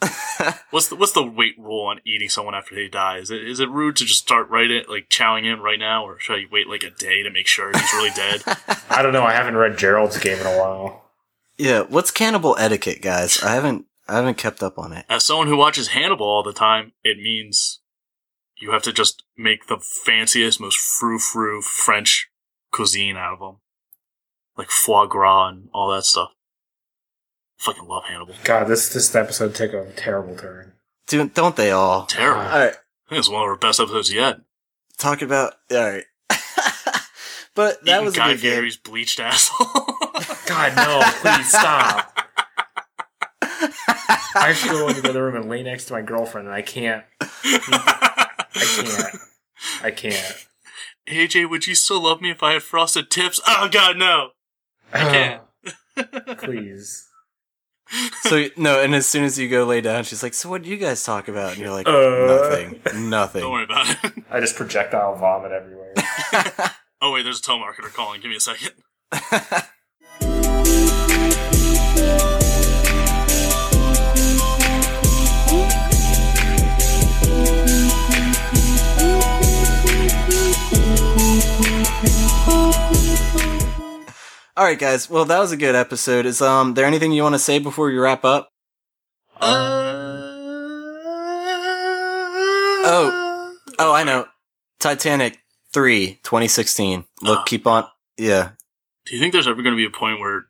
[0.70, 3.18] What's the what's the weight rule on eating someone after they die?
[3.18, 6.06] Is it is it rude to just start right in, like chowing in right now,
[6.06, 8.42] or should I wait like a day to make sure he's really dead?
[8.90, 9.22] I don't know.
[9.22, 11.04] I haven't read Gerald's game in a while.
[11.58, 13.42] Yeah, what's cannibal etiquette, guys?
[13.42, 15.04] I haven't I haven't kept up on it.
[15.10, 17.80] As someone who watches Hannibal all the time, it means
[18.58, 22.29] you have to just make the fanciest, most frou frou French
[22.72, 23.56] cuisine out of them,
[24.56, 26.30] like foie gras and all that stuff.
[27.58, 28.34] Fucking love Hannibal.
[28.44, 30.72] God, this this episode took a terrible turn.
[31.06, 32.06] Do, don't they all?
[32.06, 32.40] Terrible.
[32.40, 32.74] All I right,
[33.08, 34.40] think it's one of our best episodes yet.
[34.98, 36.04] talk about all right.
[37.54, 38.52] but that Eating was a Guy good game.
[38.52, 39.66] Fieri's bleached asshole.
[40.46, 41.00] God, no!
[41.20, 42.16] Please stop.
[44.32, 46.62] I should go into the other room and lay next to my girlfriend, and I
[46.62, 47.04] can't.
[47.20, 49.16] I can't.
[49.82, 50.46] I can't.
[51.10, 53.40] AJ, would you still love me if I had frosted tips?
[53.46, 54.30] Oh God, no.
[54.92, 54.98] I
[55.96, 56.38] can't.
[56.38, 57.06] Please.
[58.22, 60.70] So no, and as soon as you go lay down, she's like, "So what do
[60.70, 61.90] you guys talk about?" And you're like, Uh.
[62.26, 64.12] "Nothing, nothing." Don't worry about it.
[64.30, 65.94] I just projectile vomit everywhere.
[67.00, 68.20] oh wait, there's a telemarketer calling.
[68.20, 68.70] Give me a second.
[84.56, 85.08] All right, guys.
[85.10, 86.26] Well, that was a good episode.
[86.26, 88.50] Is um there anything you want to say before we wrap up?
[92.82, 94.26] Oh, oh, I know.
[94.78, 95.38] Titanic
[95.72, 97.04] 3, 2016.
[97.22, 97.86] Look, uh, keep on.
[98.16, 98.52] Yeah.
[99.06, 100.46] Do you think there's ever going to be a point where,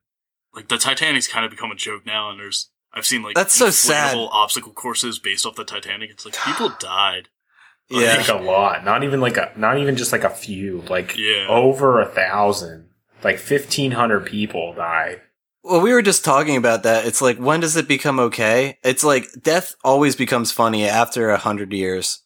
[0.55, 3.55] like, the Titanic's kind of become a joke now, and there's I've seen like that's
[3.55, 4.17] so sad.
[4.17, 6.11] Obstacle courses based off the Titanic.
[6.11, 7.29] It's like people died.
[7.91, 8.17] Yeah.
[8.19, 8.85] Like a lot.
[8.85, 10.83] Not even like a not even just like a few.
[10.89, 11.47] Like Yeah.
[11.49, 12.89] over a thousand.
[13.25, 15.21] Like fifteen hundred people died.
[15.63, 17.05] Well, we were just talking about that.
[17.05, 18.79] It's like, when does it become okay?
[18.83, 22.23] It's like death always becomes funny after a hundred years.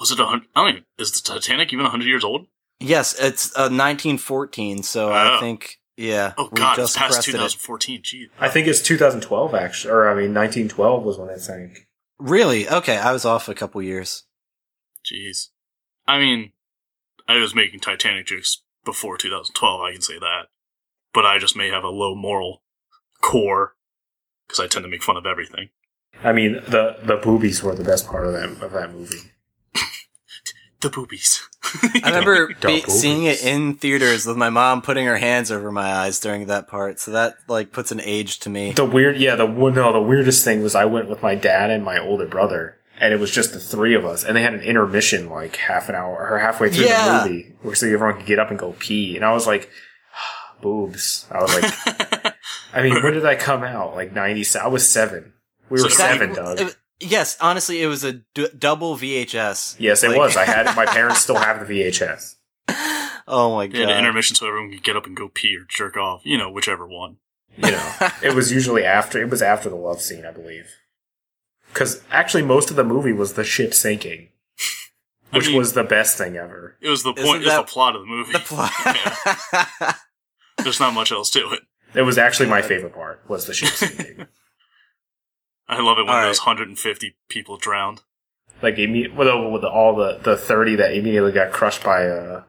[0.00, 0.48] Was it a hundred?
[0.56, 0.84] I don't even.
[0.98, 2.46] Is the Titanic even a hundred years old?
[2.80, 5.12] Yes, it's uh, 1914, so Oh.
[5.12, 6.32] I think, yeah.
[6.38, 7.38] Oh we God, it's just past crested it.
[7.38, 8.00] 2014.
[8.02, 8.28] Gee.
[8.40, 11.86] I think it's 2012 actually, or I mean 1912 was when it sank.
[12.18, 12.68] Really?
[12.68, 14.24] Okay, I was off a couple years.
[15.04, 15.48] Jeez.
[16.06, 16.52] I mean,
[17.26, 19.80] I was making Titanic jokes before 2012.
[19.80, 20.46] I can say that,
[21.12, 22.62] but I just may have a low moral
[23.20, 23.74] core
[24.46, 25.68] because I tend to make fun of everything.
[26.24, 29.32] I mean the the boobies were the best part of that of that movie.
[30.80, 31.42] The boobies.
[31.64, 35.92] I remember be- seeing it in theaters with my mom putting her hands over my
[35.92, 38.70] eyes during that part, so that like puts an age to me.
[38.72, 41.70] The weird, yeah, the one- no, the weirdest thing was I went with my dad
[41.70, 44.54] and my older brother, and it was just the three of us, and they had
[44.54, 47.22] an intermission like half an hour or halfway through Yeah.
[47.24, 49.70] the movie, where so everyone could get up and go pee, and I was like,
[50.60, 51.26] boobs.
[51.30, 52.34] I was like,
[52.74, 53.94] I mean, when did I come out?
[53.94, 54.44] Like ninety?
[54.60, 55.32] I was seven.
[55.70, 56.60] We were So- seven, That- Doug.
[56.60, 59.76] it- yes, honestly, it was a d- double VHS.
[59.78, 60.36] yes, it was.
[60.36, 60.74] I had.
[60.76, 62.34] My parents still have the VHS.
[63.26, 63.98] oh my They had an god!
[64.00, 66.22] intermission so everyone could get up and go pee or jerk off.
[66.24, 67.16] You know, whichever one.
[67.56, 67.92] You know,
[68.22, 69.20] it was usually after.
[69.20, 70.70] It was after the love scene, I believe.
[71.72, 74.28] Because actually, most of the movie was the ship sinking,
[75.32, 76.76] I which mean, was the best thing ever.
[76.80, 77.42] It was the Isn't point.
[77.42, 78.32] It was that- the plot of the movie.
[78.32, 78.72] the plot.
[79.82, 79.94] Yeah.
[80.64, 81.60] There's not much else to it.
[81.94, 83.22] It was actually my favorite part.
[83.28, 84.26] Was the ship sinking.
[85.68, 86.46] I love it when All those right.
[86.46, 88.00] 150 people drowned.
[88.62, 92.42] like imme- with, all- with all the, the 30 that immediately got crushed by a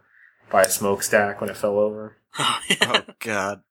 [0.49, 2.17] by a smokestack when it fell over.
[2.39, 2.77] Oh, yeah.
[3.07, 3.61] oh god!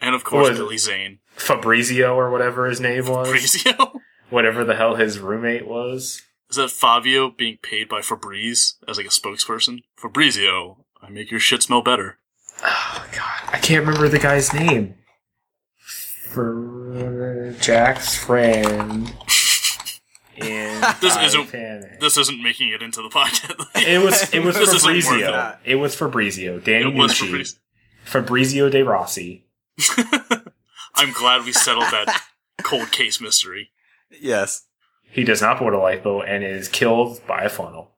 [0.00, 0.58] And of course, was?
[0.58, 1.20] Billy Zane.
[1.36, 3.28] Fabrizio or whatever his name was.
[3.28, 4.00] Fabrizio?
[4.30, 6.22] Whatever the hell his roommate was.
[6.50, 9.82] Is that Fabio being paid by Febreze as like a spokesperson?
[9.96, 12.18] Fabrizio, I make your shit smell better.
[12.62, 14.94] Oh god, I can't remember the guy's name.
[16.30, 19.06] For Jack's friend
[20.36, 22.00] This isn't- Titanic.
[22.00, 23.66] This isn't making it into the podcast.
[23.86, 25.56] It was it was This isn't worth Fabrizio.
[25.64, 26.58] It was Fabrizio.
[26.58, 27.56] Danny It was Nucci.
[28.04, 29.44] Fabrizio De Rossi.
[30.96, 32.22] I'm glad we settled that
[32.62, 33.70] cold case mystery.
[34.20, 34.66] Yes.
[35.10, 37.92] He does not board a lifeboat and is killed by a funnel.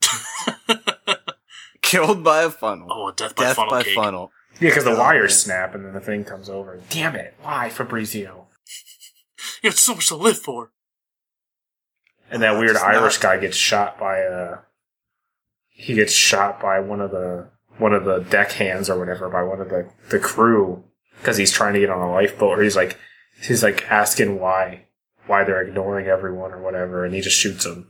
[1.82, 2.88] Killed by a funnel.
[2.90, 3.94] Oh, a death by Death funnel by cake.
[3.94, 4.32] funnel.
[4.60, 5.38] Yeah, because the Oh, wires man.
[5.38, 6.80] snap and then the thing comes over.
[6.88, 7.34] Damn it!
[7.42, 8.46] Why Fabrizio?
[9.62, 10.72] You have so much to live for.
[12.30, 14.58] And that Oh, weird Irish not- guy gets shot by a.
[15.68, 19.42] He gets shot by one of the one of the deck hands or whatever by
[19.42, 20.84] one of the the crew
[21.18, 22.96] because he's trying to get on a lifeboat or he's like
[23.42, 24.84] he's like asking why
[25.26, 27.88] why they're ignoring everyone or whatever and he just shoots him.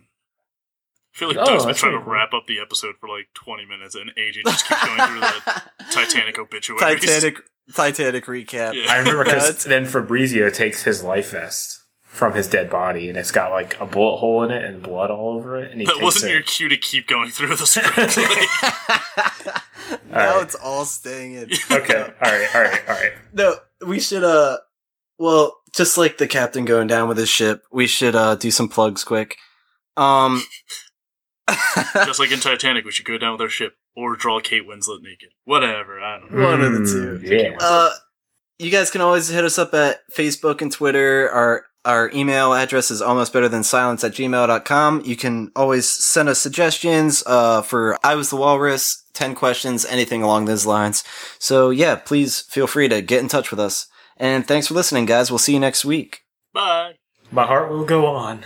[1.14, 2.12] I feel like Oh, Doug's been that's trying to cool.
[2.12, 5.62] wrap up the episode for like 20 minutes, and AJ just keeps going through the
[5.92, 6.80] Titanic obituaries.
[7.00, 7.36] Titanic.
[7.74, 8.74] Titanic recap.
[8.74, 8.90] Yeah.
[8.90, 13.30] I remember because then Fabrizio takes his life vest from his dead body and it's
[13.30, 15.92] got like a bullet hole in it and blood all over it and he That
[15.94, 16.34] takes wasn't it.
[16.34, 18.16] your cue to keep going through the script.
[18.16, 18.26] Like,
[20.10, 20.42] now right.
[20.42, 21.50] it's all staying in.
[21.70, 23.12] Okay, all right, all right, all right.
[23.32, 23.54] No,
[23.86, 24.58] we should uh
[25.18, 28.68] well, just like the captain going down with his ship, we should uh do some
[28.68, 29.36] plugs quick.
[29.96, 30.42] Um
[31.94, 35.02] just like in Titanic, we should go down with our ship or draw Kate Winslet
[35.02, 35.30] naked.
[35.44, 36.44] Whatever, I don't know.
[36.46, 37.36] One of the Mm, two.
[37.36, 37.56] Yeah.
[37.60, 37.90] uh
[38.58, 41.28] you guys can always hit us up at Facebook and Twitter.
[41.30, 45.02] Our our email address is almost better than silence at gmail.com.
[45.04, 50.22] You can always send us suggestions uh for I was the walrus, ten questions, anything
[50.22, 51.02] along those lines.
[51.40, 53.86] So yeah, please feel free to get in touch with us.
[54.16, 55.30] And thanks for listening, guys.
[55.30, 56.22] We'll see you next week.
[56.52, 56.94] Bye.
[57.30, 58.44] My heart will go on.